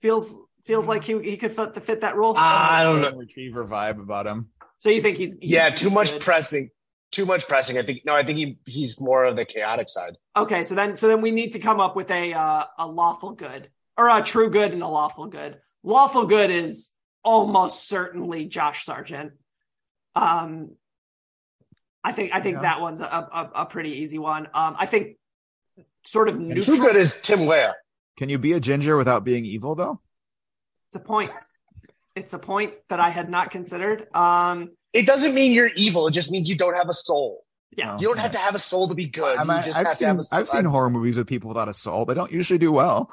[0.00, 2.34] Feels feels like he he could fit, fit that role.
[2.36, 3.10] I don't know.
[3.10, 4.50] Golden Retriever vibe about him.
[4.78, 6.22] so you think he's, he's yeah, too he's much good.
[6.22, 6.70] pressing.
[7.10, 7.78] Too much pressing.
[7.78, 8.14] I think no.
[8.14, 10.16] I think he he's more of the chaotic side.
[10.36, 13.32] Okay, so then so then we need to come up with a uh, a lawful
[13.32, 15.58] good or a true good and a lawful good.
[15.82, 16.92] Lawful good is
[17.24, 19.32] almost certainly Josh Sargent.
[20.14, 20.72] Um,
[22.04, 22.62] I think I think Yeah.
[22.62, 24.46] that one's a, a a pretty easy one.
[24.54, 25.16] Um, I think
[26.04, 26.76] sort of And neutral.
[26.76, 27.74] true good is Tim Weah.
[28.18, 30.00] Can you be a ginger without being evil, though?
[30.88, 31.30] It's a point.
[32.16, 34.06] It's a point that I had not considered.
[34.14, 36.06] Um, It doesn't mean you're evil.
[36.08, 37.44] It just means you don't have a soul.
[37.76, 38.22] yeah, Oh, You don't okay.
[38.22, 39.36] have to have a soul to be good.
[39.38, 40.38] I you mean, just I've have to seen have a soul.
[40.40, 42.06] I've seen horror movies with people without a soul.
[42.06, 43.12] They don't usually do well.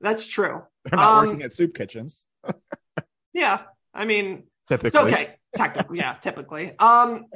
[0.00, 0.62] that's true.
[0.84, 2.24] They're not Um, working at soup kitchens
[3.34, 3.60] Yeah,
[3.92, 4.86] I mean, typically.
[4.88, 5.34] It's okay.
[5.56, 6.78] Technically, yeah, typically.
[6.78, 7.26] Um,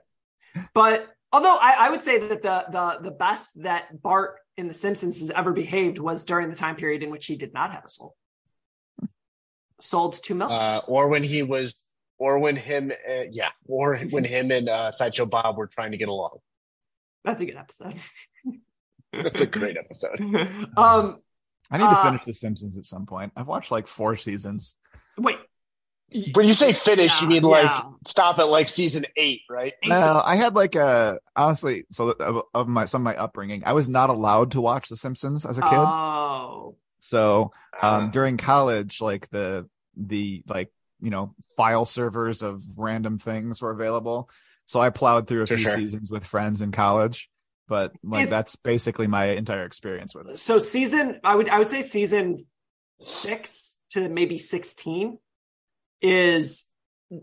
[0.74, 4.74] but although I, I would say that the the the best that Bart in The
[4.74, 7.85] Simpsons has ever behaved was during the time period in which he did not have
[7.85, 8.14] a soul.
[9.80, 10.51] Sold to milk.
[10.51, 11.85] uh, or when he was,
[12.18, 15.97] or when him, uh, yeah, or when him and uh, Sideshow Bob were trying to
[15.97, 16.39] get along.
[17.24, 17.99] That's a good episode.
[19.12, 20.20] That's a great episode.
[20.76, 21.20] um,
[21.70, 23.33] I need to uh, finish The Simpsons at some point.
[23.37, 24.76] I've watched like four seasons.
[25.18, 25.39] wait.
[26.35, 27.83] When you say finish, you Yeah, mean like yeah.
[28.07, 29.73] stop at like season eight, right?
[29.87, 33.73] Well, I had like a honestly, so of, of my some of my upbringing, I
[33.73, 35.71] was not allowed to watch The Simpsons as a kid.
[35.73, 37.53] Oh, so
[37.83, 43.61] um, Uh, during college, like the the like you know file servers of random things
[43.61, 44.29] were available.
[44.67, 45.75] So I plowed through a Sure, few sure.
[45.75, 47.29] seasons with friends in college,
[47.69, 50.39] but like It's- that's basically my entire experience with it.
[50.39, 52.45] so season I would I would say season
[53.03, 55.19] six to maybe sixteen
[56.03, 56.67] is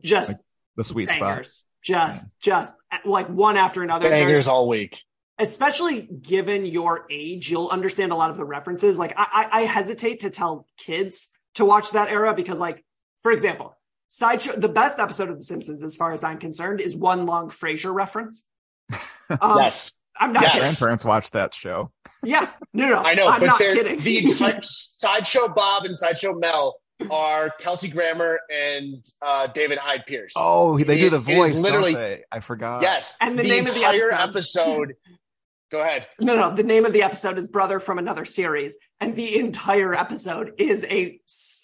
[0.03, 0.41] just Like,
[0.77, 1.21] The sweet spot.
[1.21, 1.63] bangers.
[1.83, 2.73] Just just
[3.05, 4.09] like one after another.
[4.09, 5.01] Bangers There's- all week.
[5.37, 8.97] especially given your age, you'll understand a lot of the references.
[8.99, 12.83] Like I, I, I hesitate to tell kids to watch that era because, like,
[13.23, 13.77] for example,
[14.07, 14.53] sideshow.
[14.53, 17.93] The best episode of The Simpsons, as far as I'm concerned, is one long Frasier
[17.93, 18.45] reference.
[19.29, 20.53] Um, yes, I'm not Yes.
[20.53, 20.67] kidding.
[20.69, 21.91] Grandparents watched that show.
[22.23, 23.99] Yeah, no, no, I know, I'm but not they're- kidding.
[23.99, 26.75] the entire Sideshow Bob and Sideshow Mel
[27.09, 30.33] are Kelsey Grammer and uh, David Hyde Pierce.
[30.35, 32.23] Oh, they do the voice, literally- don't they?
[32.31, 32.81] I forgot.
[32.81, 34.91] yes, And the name of the entire episode.
[34.91, 34.93] episode.
[35.71, 36.07] Go ahead.
[36.19, 36.55] no, no.
[36.55, 40.83] The name of the episode is "Brother from Another Series," and the entire episode is
[40.89, 41.19] a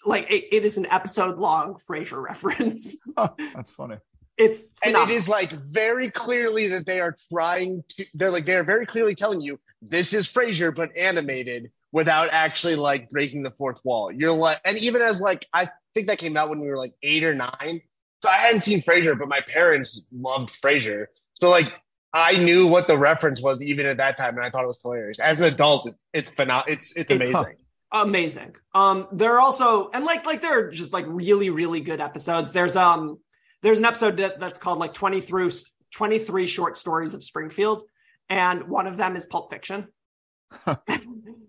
[0.06, 2.96] like a, it is an episode long Frasier reference.
[3.16, 3.96] that's funny.
[4.38, 8.62] It's and it is like very clearly that they are trying to they're like they're
[8.62, 13.80] very clearly telling you this is Frasier but animated without actually like breaking the fourth
[13.82, 14.12] wall.
[14.12, 16.92] You're like and even as like I think that came out when we were like
[17.02, 17.80] 8 or 9.
[18.22, 21.06] So I hadn't seen Frasier but my parents loved Frasier.
[21.32, 21.72] So like
[22.12, 24.78] I knew what the reference was even at that time and I thought it was
[24.82, 25.18] hilarious.
[25.18, 26.74] As an adult it, it's phenomenal.
[26.74, 27.56] it's it's It's amazing.
[27.90, 28.56] amazing.
[28.74, 32.52] Um, there are also and like like there are just like really really good episodes.
[32.52, 33.16] There's um
[33.62, 35.50] there's an episode that, that's called like 20 through
[35.94, 37.84] 23 short stories of Springfield,
[38.28, 39.88] and one of them is Pulp Fiction.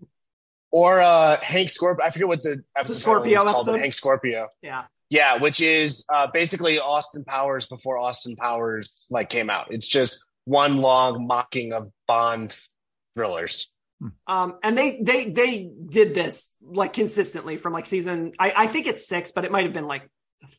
[0.72, 3.80] Or uh Hank Scorpio I forget what the episode Scorpio title is called, episode?
[3.80, 4.48] Hank Scorpio.
[4.62, 9.68] yeah, Yeah, which is uh, basically Austin Powers before Austin Powers like came out.
[9.72, 12.56] It's just one long mocking of Bond
[13.14, 13.70] thrillers.
[14.28, 18.34] um, and they they they did this like consistently from like season.
[18.38, 20.10] I I think it's six, but it might have been like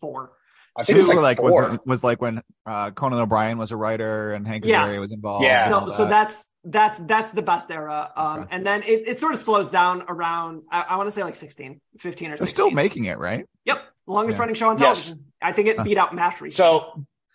[0.00, 0.32] four.
[0.78, 1.50] I think Two it's like, like, four.
[1.70, 4.86] was was like when uh, Conan O'Brien was a writer and Hank Yeah.
[4.86, 5.44] Azaria was involved.
[5.44, 5.68] Yeah.
[5.68, 8.48] so all so that's that's that's the best era um Okay.
[8.52, 11.34] and then it, it sort of slows down around i, I want to say like
[11.36, 13.46] 16 15 or 16 they're still making it, right?
[13.64, 14.40] yep longest Yeah.
[14.40, 15.06] running show on Yes.
[15.06, 16.50] television i think it beat out mash recently.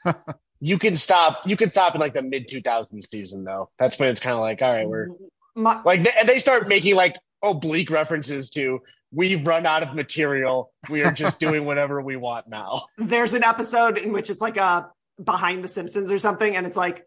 [0.06, 0.14] So
[0.60, 1.42] you can stop.
[1.46, 3.70] You can stop in like the mid 2000s season though.
[3.80, 5.08] That's when it's kind of like, all right, we're
[5.56, 8.80] My, like, they, and they start making like oblique references to
[9.14, 10.72] we've run out of material.
[10.90, 12.88] We are just doing whatever we want now.
[12.98, 14.90] there's an episode in which it's like a
[15.24, 17.06] behind the simpsons or something and it's like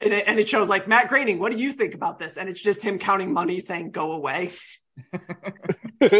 [0.00, 2.48] and it, and it shows like matt groening what do you think about this and
[2.48, 4.52] it's just him counting money saying go away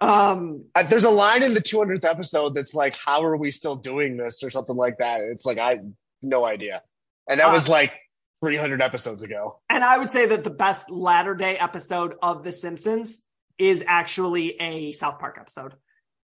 [0.00, 4.16] Um, There's a line in the 200th episode that's like, "How are we still doing
[4.16, 5.20] this?" or something like that.
[5.22, 5.80] It's like I
[6.20, 6.82] no idea,
[7.28, 7.92] and that Uh, was like
[8.40, 9.60] 300 episodes ago.
[9.70, 13.23] and I would say that the best latter day episode of The Simpsons
[13.58, 15.74] is actually a South Park episode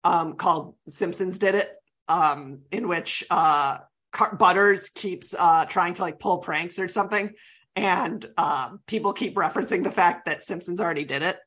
[0.04, 1.70] um, called Simpsons Did It,
[2.08, 3.78] um, in which uh,
[4.12, 7.32] Car- Butters keeps uh, trying to like pull pranks or something.
[7.76, 11.38] And um, people keep referencing the fact that Simpsons already did it.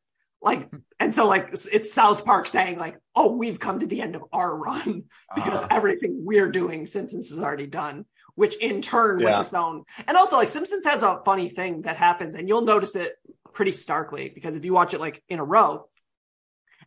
[0.42, 4.16] Like, and so like it's- South Park saying like, "Oh, we've come to the end
[4.16, 5.04] of our run
[5.36, 8.06] because Uh, everything we're doing, Simpsons has already done."
[8.36, 9.42] Which in turn was Yeah.
[9.42, 9.84] its own.
[10.08, 13.14] And also, like Simpsons has a funny thing that happens, and you'll notice it
[13.54, 15.88] pretty starkly because if you watch it like in a row,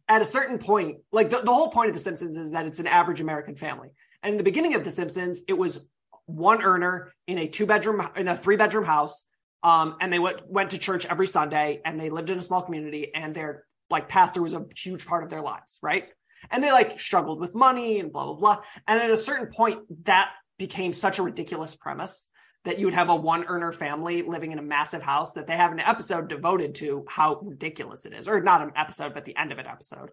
[0.09, 2.79] at a certain point, like the, the whole point of The Simpsons is that it's
[2.79, 3.91] an average American family.
[4.23, 5.87] And in the beginning of The Simpsons, it was
[6.27, 9.27] one earner in a two bedroom in a three bedroom house.
[9.63, 12.63] Um, and they went went to church every Sunday and they lived in a small
[12.63, 16.09] community and their like pastor was a huge part of their lives, right?
[16.51, 18.63] And they like struggled with money and blah blah blah.
[18.87, 22.27] And at a certain point, that became such a ridiculous premise
[22.65, 25.57] that you would have a one earner family living in a massive house that they
[25.57, 29.37] have an episode devoted to how ridiculous it is, or not an episode, but the
[29.37, 30.11] end of an episode.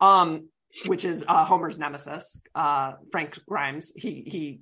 [0.00, 0.48] Um,
[0.86, 3.92] which is uh, Homer's nemesis, uh, Frank Grimes.
[3.96, 4.60] He he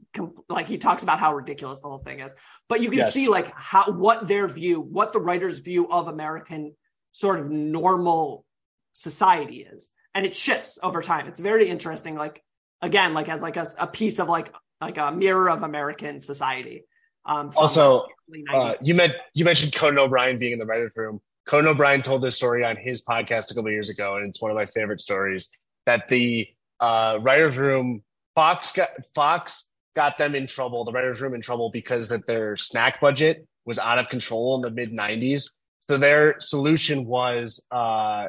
[0.48, 2.34] like he talks about how ridiculous the whole thing is.
[2.68, 3.14] But you can Yes.
[3.14, 6.74] see like how what their view, what the writer's view of American
[7.12, 8.44] sort of normal
[8.92, 11.26] society is, and it shifts over time.
[11.26, 12.16] It's very interesting.
[12.16, 12.42] Like
[12.82, 16.84] again, like as like a, a piece of like like a mirror of American society.
[17.26, 18.06] Um, Also,
[18.52, 21.20] Uh, you meant you mentioned Conan O'Brien being in the writers' room.
[21.46, 24.50] Conan O'Brien told this story on his podcast a couple years ago, and it's one
[24.50, 25.50] of my favorite stories.
[25.86, 26.48] That the
[26.80, 28.02] uh, writers' room
[28.34, 30.84] Fox got Fox got them in trouble.
[30.84, 34.62] The writers' room in trouble because that their snack budget was out of control in
[34.62, 35.50] the mid '90s.
[35.88, 38.28] So their solution was, uh,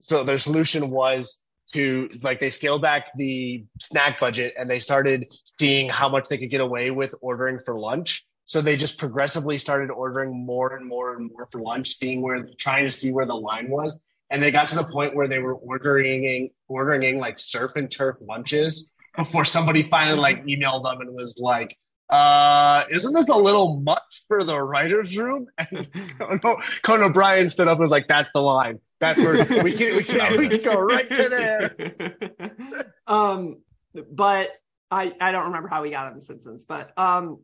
[0.00, 1.38] so their solution was
[1.72, 6.38] to like they scaled back the snack budget and they started seeing how much they
[6.38, 8.26] could get away with ordering for lunch.
[8.44, 12.46] So they just progressively started ordering more and more and more for lunch, seeing where
[12.58, 14.00] trying to see where the line was.
[14.30, 18.16] And they got to the point where they were ordering ordering like surf and turf
[18.20, 21.76] lunches before somebody finally like emailed them and was like,
[22.08, 25.46] uh, isn't this a little much for the writer's room?
[25.58, 25.88] And
[26.18, 28.78] Conan, Conan O'Brien stood up and was like, that's the line.
[29.00, 32.92] That's where we can we can, we can go right to there.
[33.06, 33.58] um,
[34.10, 34.50] but
[34.90, 37.40] I I don't remember how we got on The Simpsons, but um,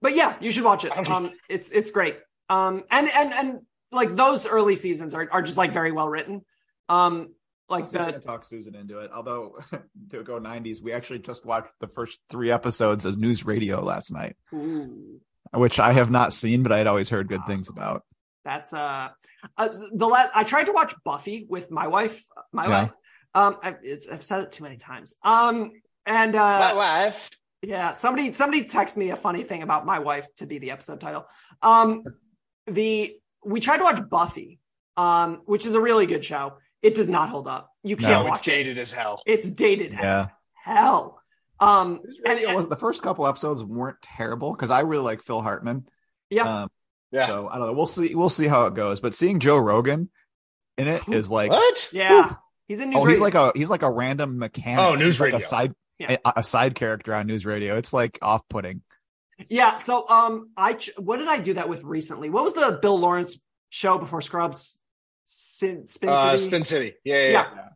[0.00, 1.10] but yeah, you should watch it.
[1.10, 2.18] Um, it's it's great.
[2.48, 6.44] Um, and and and like those early seasons are are just like very well written.
[6.88, 7.34] Um,
[7.68, 9.10] like I'm gonna the talk Susan into it.
[9.14, 9.58] Although
[10.10, 14.12] to go '90s, we actually just watched the first three episodes of News Radio last
[14.12, 15.20] night, ooh,
[15.54, 18.04] which I have not seen, but I had always heard good things about.
[18.44, 19.08] that's uh,
[19.56, 22.24] uh the last I tried to watch Buffy with my wife.
[22.52, 22.82] My Yeah.
[22.82, 22.92] wife.
[23.34, 25.14] Um, I, it's I've said it too many times.
[25.22, 25.72] Um,
[26.06, 27.30] and uh, My wife.
[27.62, 31.00] Yeah, somebody somebody text me a funny thing about my wife to be the episode
[31.00, 31.26] title.
[31.62, 32.02] Um
[32.66, 34.58] the we tried to watch Buffy,
[34.96, 36.54] um, which is a really good show.
[36.82, 37.70] It does not hold up.
[37.84, 38.50] You can't it's watch it.
[38.50, 39.22] dated as hell.
[39.26, 40.22] It's dated Yeah.
[40.22, 41.20] as hell.
[41.60, 45.40] Um and, It was the first couple episodes weren't terrible because I really like Phil
[45.40, 45.86] Hartman.
[46.30, 46.70] yeah, Um,
[47.12, 47.26] Yeah.
[47.26, 47.72] So I don't know.
[47.74, 48.14] We'll see.
[48.14, 49.00] We'll see how it goes.
[49.00, 50.08] But seeing Joe Rogan
[50.78, 51.90] in it is like, what?
[51.92, 52.36] yeah.
[52.68, 54.78] He's in news oh, he's like a he's like a random mechanic.
[54.78, 55.46] Oh, news like radio.
[55.46, 56.16] a side Yeah.
[56.24, 57.76] a, a side character on news radio.
[57.76, 58.80] It's like off putting.
[59.48, 62.30] Yeah, so um I ch- what did I do that with recently?
[62.30, 63.38] What was the Bill Lawrence
[63.68, 64.78] show before Scrubs?
[65.24, 66.10] Sin, Spin City.
[66.10, 66.94] Uh, Spin City.
[67.04, 67.30] Yeah, yeah.
[67.30, 67.46] Yeah.
[67.54, 67.68] yeah.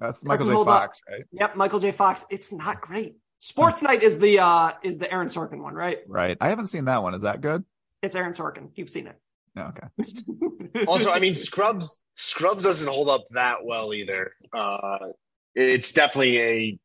[0.00, 0.54] That's Michael Doesn't J.
[0.56, 0.82] hold up.
[0.82, 1.24] Fox, right?
[1.32, 1.90] Yep, Michael J.
[1.92, 2.24] Fox.
[2.30, 3.16] It's not great.
[3.40, 5.98] Sports Night is the uh is the Aaron Sorkin one, right?
[6.08, 6.36] Right.
[6.40, 7.14] I haven't seen that one.
[7.14, 7.64] Is that good?
[8.02, 8.70] It's Aaron Sorkin.
[8.74, 9.16] You've seen it.
[9.54, 9.86] No, okay.
[10.86, 14.32] Also, I mean, Scrubs Scrubs doesn't hold up that well either.
[14.52, 15.08] Uh,
[15.54, 16.78] it's definitely a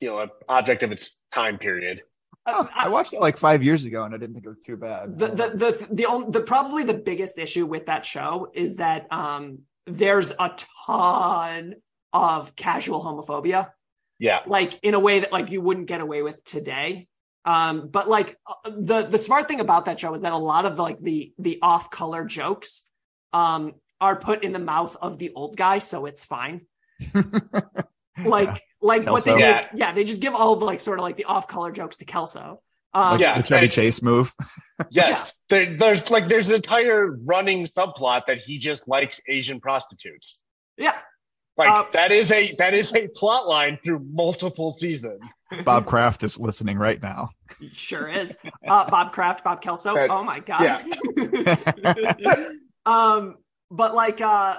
[0.00, 2.02] you know an object of its time period.
[2.44, 4.76] Oh, I watched it like five years ago and I didn't think it was too
[4.76, 5.18] bad.
[5.18, 9.06] the the the the, only, the probably the biggest issue with that show is that
[9.10, 10.52] um there's a
[10.86, 11.76] ton
[12.12, 13.70] of casual homophobia
[14.18, 17.08] Yeah, like in a way that like you wouldn't get away with today
[17.44, 20.66] um but like uh, the the smart thing about that show is that a lot
[20.66, 22.84] of like the the off color jokes
[23.32, 26.62] um are put in the mouth of the old guy so it's fine
[28.24, 29.36] like like what they Kelso.
[29.36, 29.68] do is, Yeah.
[29.74, 32.04] yeah they just give all the like sort of like the off color jokes to
[32.04, 32.60] kelso
[32.92, 34.34] um like Yeah, the Chevy and- Chase move.
[34.90, 35.34] yes.
[35.48, 40.40] There, there's like there's an entire running subplot that he just likes Asian prostitutes.
[40.76, 40.98] yeah
[41.56, 45.20] Like Uh, that is a that is a plot line through multiple seasons.
[45.64, 47.30] Bob Kraft is listening right now.
[47.72, 48.38] Sure is.
[48.66, 49.94] Uh, Bob Kraft, Bob Kelso.
[49.94, 50.84] That- oh my god.
[52.86, 53.36] um,
[53.70, 54.58] but like, uh,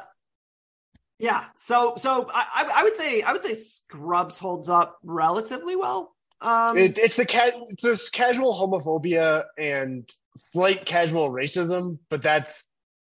[1.20, 1.46] Yeah.
[1.56, 6.16] So so I I- I would say I would say Scrubs holds up relatively well.
[6.42, 12.48] Um, It, it's the ca- it's this casual homophobia and slight casual racism, but that,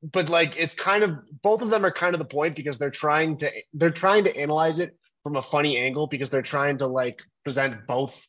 [0.03, 2.89] but like it's kind of both of them are kind of the point because they're
[2.89, 6.87] trying to they're trying to analyze it from a funny angle because they're trying to
[6.87, 8.27] like present both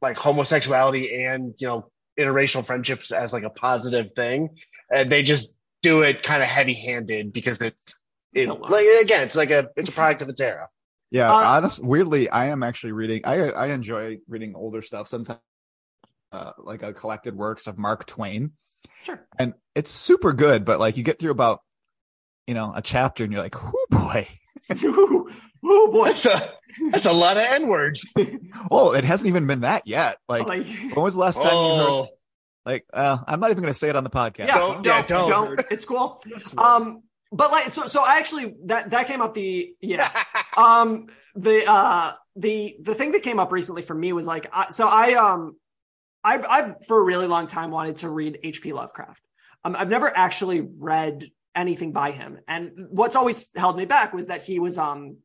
[0.00, 4.50] like homosexuality and you know interracial friendships as like a positive thing,
[4.94, 7.94] and they just do it kind of heavy handed because it's
[8.32, 10.68] it No like again it's like a it's a product of its era.
[11.10, 13.22] Yeah, Uh, honest, weirdly, I am actually reading.
[13.24, 15.40] I I enjoy reading older stuff sometimes,
[16.34, 18.52] uh, like a collected works of Mark Twain,
[19.04, 19.26] sure.
[19.38, 20.64] and it's super good.
[20.64, 21.60] But like, you get through about,
[22.46, 24.28] you know, a chapter, and you're like, "Oh boy."
[24.82, 25.28] Ooh,
[25.64, 26.06] ooh, boy.
[26.06, 26.50] That's a
[26.92, 28.06] that's a lot of n words.
[28.70, 30.16] Well, it hasn't even been that yet.
[30.28, 31.88] Like, Like- when was the last time you heard?
[31.88, 32.08] Oh,
[32.66, 34.48] Like, uh, I'm not even going to say it on the podcast.
[34.48, 35.66] yeah, Don't- don't, don't, don't.
[35.70, 36.22] It's cool.
[36.56, 40.10] Um, but like, so, so I actually that that came up the yeah.
[40.56, 44.70] um, the uh, the the thing that came up recently for me was like, I,
[44.70, 45.56] so I um,
[46.24, 48.72] I've I've for a really long time wanted to read H.P.
[48.72, 49.20] Lovecraft.
[49.62, 54.28] Um, I've never actually read anything by him, and what's always held me back was
[54.28, 55.18] that he was um,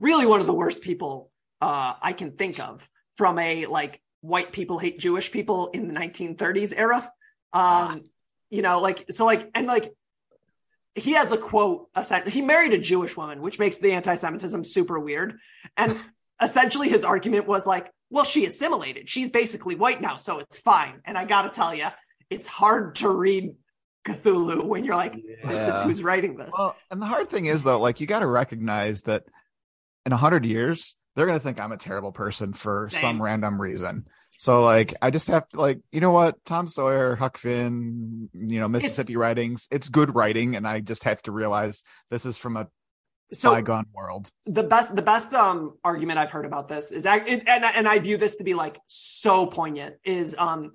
[0.00, 1.30] really one of the worst people
[1.60, 5.94] uh I can think of from a like white people hate Jewish people in the
[5.94, 7.10] 1930s era.
[7.52, 8.04] Um,
[8.48, 9.92] you know, like so, like and like
[10.94, 11.88] he has a quote.
[12.26, 15.38] He married a Jewish woman, which makes the anti-Semitism super weird.
[15.76, 15.98] And
[16.40, 19.08] essentially, his argument was like, "Well, she assimilated.
[19.08, 21.86] She's basically white now, so it's fine." And I got to tell you,
[22.30, 23.54] it's hard to read
[24.06, 27.62] Cthulhu when you're like, "This is who's writing this." Well, and the hard thing is
[27.62, 29.24] though, like you got to recognize that
[30.06, 33.00] in a hundred years, they're going to think I'm a terrible person for Same.
[33.00, 34.06] some random reason.
[34.38, 38.60] So like, I just have to like, you know what, Tom Sawyer, Huck Finn, you
[38.60, 40.56] know, Mississippi writings, it's good writing.
[40.56, 42.66] And I just have to realize this is from a
[43.32, 44.28] so bygone world.
[44.46, 47.88] the best the best um argument I've heard about this is act- it, and and
[47.88, 50.72] I view this to be like so poignant is um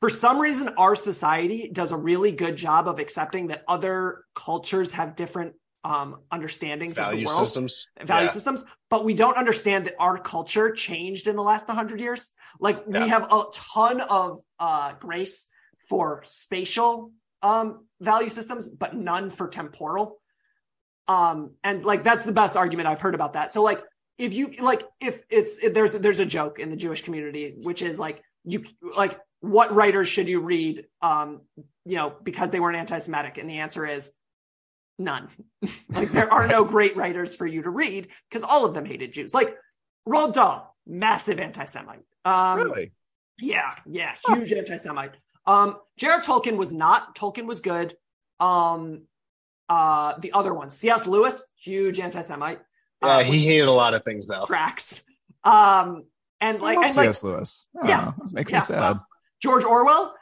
[0.00, 4.92] for some reason our society does a really good job of accepting that other cultures
[4.92, 7.86] have different um understandings of the world systems.
[8.04, 8.32] value Yeah.
[8.32, 12.30] systems but we don't understand that our culture changed in the last 100 years
[12.60, 13.02] like Yeah.
[13.04, 15.46] we have a ton of uh grace
[15.88, 17.12] for spatial
[17.42, 20.19] um value systems but none for temporal
[21.10, 23.82] um and like that's the best argument i've heard about that so like
[24.18, 27.82] if you like if it's if there's there's a joke in the jewish community which
[27.82, 28.64] is like you
[28.96, 31.40] like what writers should you read um
[31.84, 34.12] you know because they weren't anti-semitic and the answer is
[34.98, 35.28] none
[35.90, 39.12] like there are no great writers for you to read because all of them hated
[39.12, 39.56] jews like
[40.06, 42.92] roald dahl massive anti-semite um really?
[43.40, 45.14] yeah, yeah, huge anti-Semite.
[45.46, 46.20] Um, J.R.
[46.20, 47.16] Tolkien was not.
[47.16, 47.94] Tolkien was good.
[48.38, 49.02] Um,
[49.70, 51.06] uh, the other one, C.S.
[51.06, 52.60] Lewis, huge anti-Semite.
[53.02, 54.44] Yeah, Uh, he hated a lot of things though.
[54.44, 55.02] cracks.
[55.44, 56.04] Um,
[56.42, 57.22] and like, I love and like, C.S.
[57.22, 57.68] Lewis.
[57.76, 58.04] I don't yeah.
[58.04, 58.80] know, It's making yeah, me sad.
[58.80, 59.06] well,
[59.42, 60.14] George Orwell,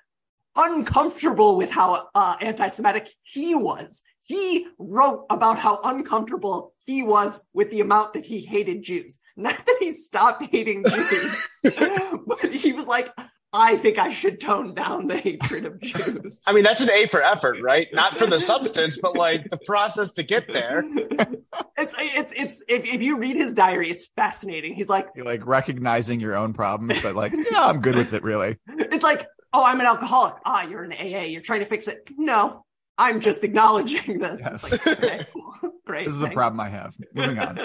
[0.57, 4.03] uncomfortable with how uh, anti-Semitic he was.
[4.27, 9.19] He wrote about how uncomfortable he was with the amount that he hated Jews.
[9.37, 13.09] Not that he stopped hating Jews, but he was like,
[13.53, 16.43] I think I should tone down the hatred of Jews.
[16.47, 17.89] I mean, that's an A for effort, right?
[17.93, 20.85] Not for the substance, but like the process to get there.
[21.79, 24.75] it's it's it's if, if you read his diary, it's fascinating.
[24.75, 28.23] He's like, You're like recognizing your own problems, but like, yeah, I'm good with it,
[28.23, 28.59] really.
[28.69, 30.35] it's like, oh, I'm an alcoholic.
[30.45, 31.25] Ah, you're an AA.
[31.25, 32.07] You're trying to fix it.
[32.19, 32.65] No,
[32.99, 34.43] I'm just acknowledging this.
[34.45, 34.73] Yes.
[34.73, 35.55] like, okay, cool.
[35.87, 36.05] great.
[36.07, 36.97] This is a problem I have.
[37.15, 37.59] Moving on.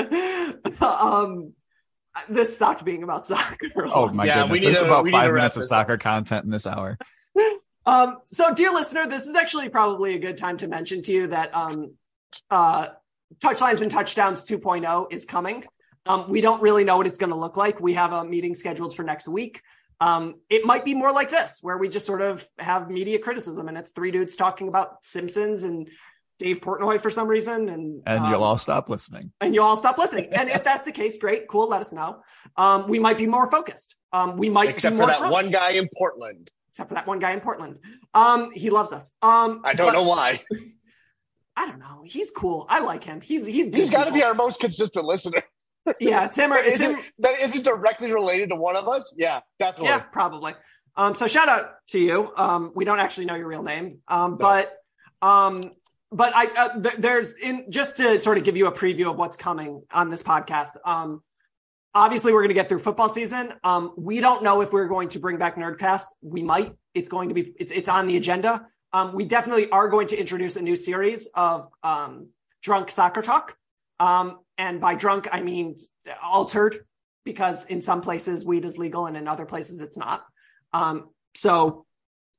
[0.81, 1.53] um,
[2.29, 3.57] this stopped being about soccer.
[3.93, 4.51] Oh my Yeah, goodness.
[4.51, 5.81] we need There's to- about we need to five minutes of this up.
[5.87, 6.97] soccer content in this hour.
[7.85, 11.27] Um, so dear listener, this is actually probably a good time to mention to you
[11.27, 11.95] that um,
[12.49, 12.87] uh,
[13.39, 15.65] Touchlines and Touchdowns 2.0 is coming.
[16.05, 17.81] Um, we don't really know what it's going to look like.
[17.81, 19.61] We have a meeting scheduled for next week.
[19.99, 23.67] Um, it might be more like this, where we just sort of have media criticism
[23.67, 25.89] and it's three dudes talking about Simpsons and
[26.43, 27.69] Dave Portnoy for some reason.
[27.69, 29.31] And, And um, you'll all stop listening.
[29.41, 30.27] and you'll all stop listening.
[30.33, 32.21] And if that's the case, great, cool, let us know.
[32.57, 33.95] Um, we might be more focused.
[34.11, 35.31] Um, we might Except be for that drunk.
[35.33, 36.49] one guy in Portland.
[36.71, 37.77] except for that one guy in Portland.
[38.13, 39.11] Um, he loves us.
[39.21, 40.41] Um, I don't but- know why.
[41.55, 42.01] I don't know.
[42.03, 42.65] He's cool.
[42.67, 43.21] I like him.
[43.21, 45.43] He's he's He's got to be our most consistent listener.
[45.99, 46.25] yeah.
[46.25, 46.95] It's him or it's Is him.
[46.97, 49.13] it, that isn't directly related to one of us?
[49.15, 49.89] Yeah, definitely.
[49.89, 50.55] Yeah, probably.
[50.95, 52.31] Um, so shout out to you.
[52.35, 53.99] Um, we don't actually know your real name.
[54.07, 54.37] Um, No.
[54.37, 54.73] but
[55.21, 55.71] um,
[56.13, 59.17] but I uh, th- there's in just to sort of give you a preview of
[59.17, 60.77] what's coming on this podcast.
[60.85, 61.21] Um,
[61.93, 63.53] obviously we're going to get through football season.
[63.63, 66.05] Um, we don't know if we're going to bring back Nerdcast.
[66.21, 66.75] We might.
[66.93, 67.53] It's going to be.
[67.57, 68.67] It's it's on the agenda.
[68.91, 72.29] Um, we definitely are going to introduce a new series of um
[72.61, 73.55] drunk soccer talk.
[73.99, 75.77] Um, and by drunk, I mean
[76.23, 76.77] altered
[77.23, 80.25] because in some places weed is legal and in other places it's not.
[80.73, 81.85] Um, so,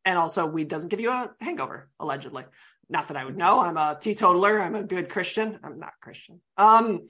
[0.05, 2.45] and also weed doesn't give you a hangover, allegedly.
[2.89, 3.61] Not that I would know.
[3.61, 4.61] I'm a teetotaler.
[4.61, 5.59] I'm a good Christian.
[5.63, 6.41] I'm not Christian.
[6.57, 7.09] Um,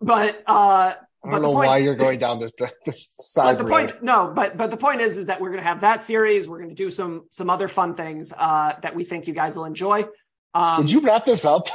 [0.00, 0.94] but uh,
[1.24, 2.52] I don't know point, why you're going down this,
[2.84, 3.56] this side.
[3.56, 3.88] But the road.
[3.90, 6.48] point, no, but but the point is, is that we're going to have that series.
[6.48, 9.56] We're going to do some some other fun things uh, that we think you guys
[9.56, 10.04] will enjoy.
[10.52, 11.68] Um, Would you wrap this up?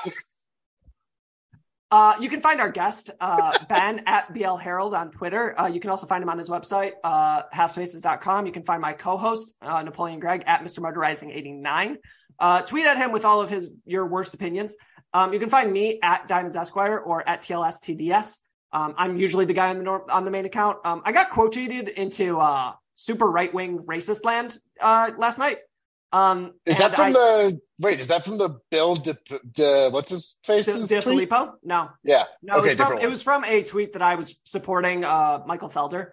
[1.92, 5.60] Uh, you can find our guest, uh, Ben at BL Herald on Twitter.
[5.60, 8.46] Uh, you can also find him on his website, uh, halfspaces.com.
[8.46, 10.82] You can find my co-host, uh, Napoleon Gregg at Mr.
[10.82, 11.98] Motorizing 89.
[12.40, 14.76] Uh, tweet at him with all of his, your worst opinions.
[15.14, 18.40] Um, you can find me at Diamonds Esquire or at TLS TDS.
[18.72, 20.78] Um, I'm usually the guy on the nor- on the main account.
[20.86, 25.60] Um, I got quote tweeted into, uh, super right wing racist land, uh, last night.
[26.12, 28.00] Um, Is that from I- the wait?
[28.00, 28.96] Is that from the Bill?
[28.96, 29.18] De,
[29.52, 30.66] de, what's his face?
[30.66, 31.56] De, De Filippo?
[31.64, 32.26] No, Yeah.
[32.42, 35.44] No, okay, it, was from, it was from a tweet that I was supporting uh,
[35.46, 36.10] Michael Felder,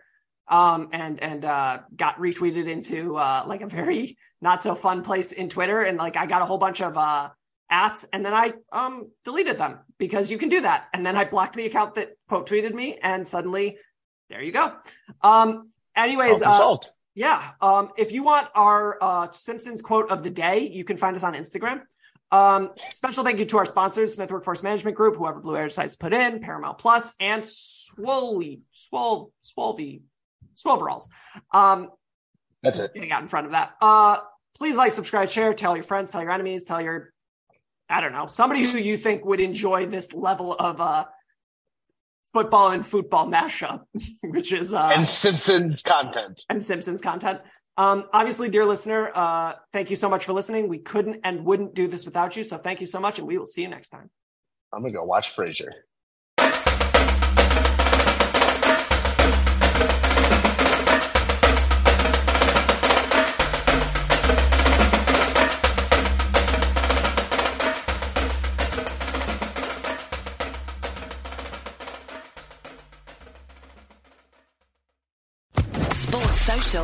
[0.49, 5.33] um, and and uh, got retweeted into uh, like a very not so fun place
[5.33, 7.31] in Twitter, and like I got a whole bunch of uh,
[7.71, 11.25] ats, and then I um, deleted them because you can do that, and then I
[11.25, 13.79] blocked the account that quote tweeted me, and suddenly
[14.29, 14.75] there you go.
[15.23, 16.77] Um, anyways, uh,
[17.15, 17.53] yeah.
[17.61, 21.23] Um, if you want our uh, Simpsons quote of the day, you can find us
[21.23, 21.83] on Instagram.
[22.33, 25.93] Um, special thank you to our sponsors, Smith Workforce Management Group, whoever Blue Air decides
[25.95, 30.03] to put in, Paramount Plus, and Swoley, Swol, Swolvy,
[30.57, 31.09] Swoveralls.
[31.53, 31.91] Um,
[32.63, 32.95] That's it.
[32.95, 33.75] getting out in front of that.
[33.81, 34.19] Uh,
[34.57, 37.13] please like, subscribe, share, tell your friends, tell your enemies, tell your,
[37.89, 41.05] I don't know, somebody who you think would enjoy this level of uh,
[42.33, 43.83] football and football mashup,
[44.23, 46.43] which is uh, and Simpsons content.
[46.49, 47.41] and Simpsons content.
[47.79, 50.69] Um, obviously, dear listener, uh, thank you so much for listening.
[50.69, 52.45] We couldn't and wouldn't do this without you.
[52.45, 54.11] So thank you so much, and we will see you next time.
[54.73, 55.71] I'm gonna go watch Frasier.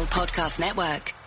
[0.06, 1.21] Podcast Network.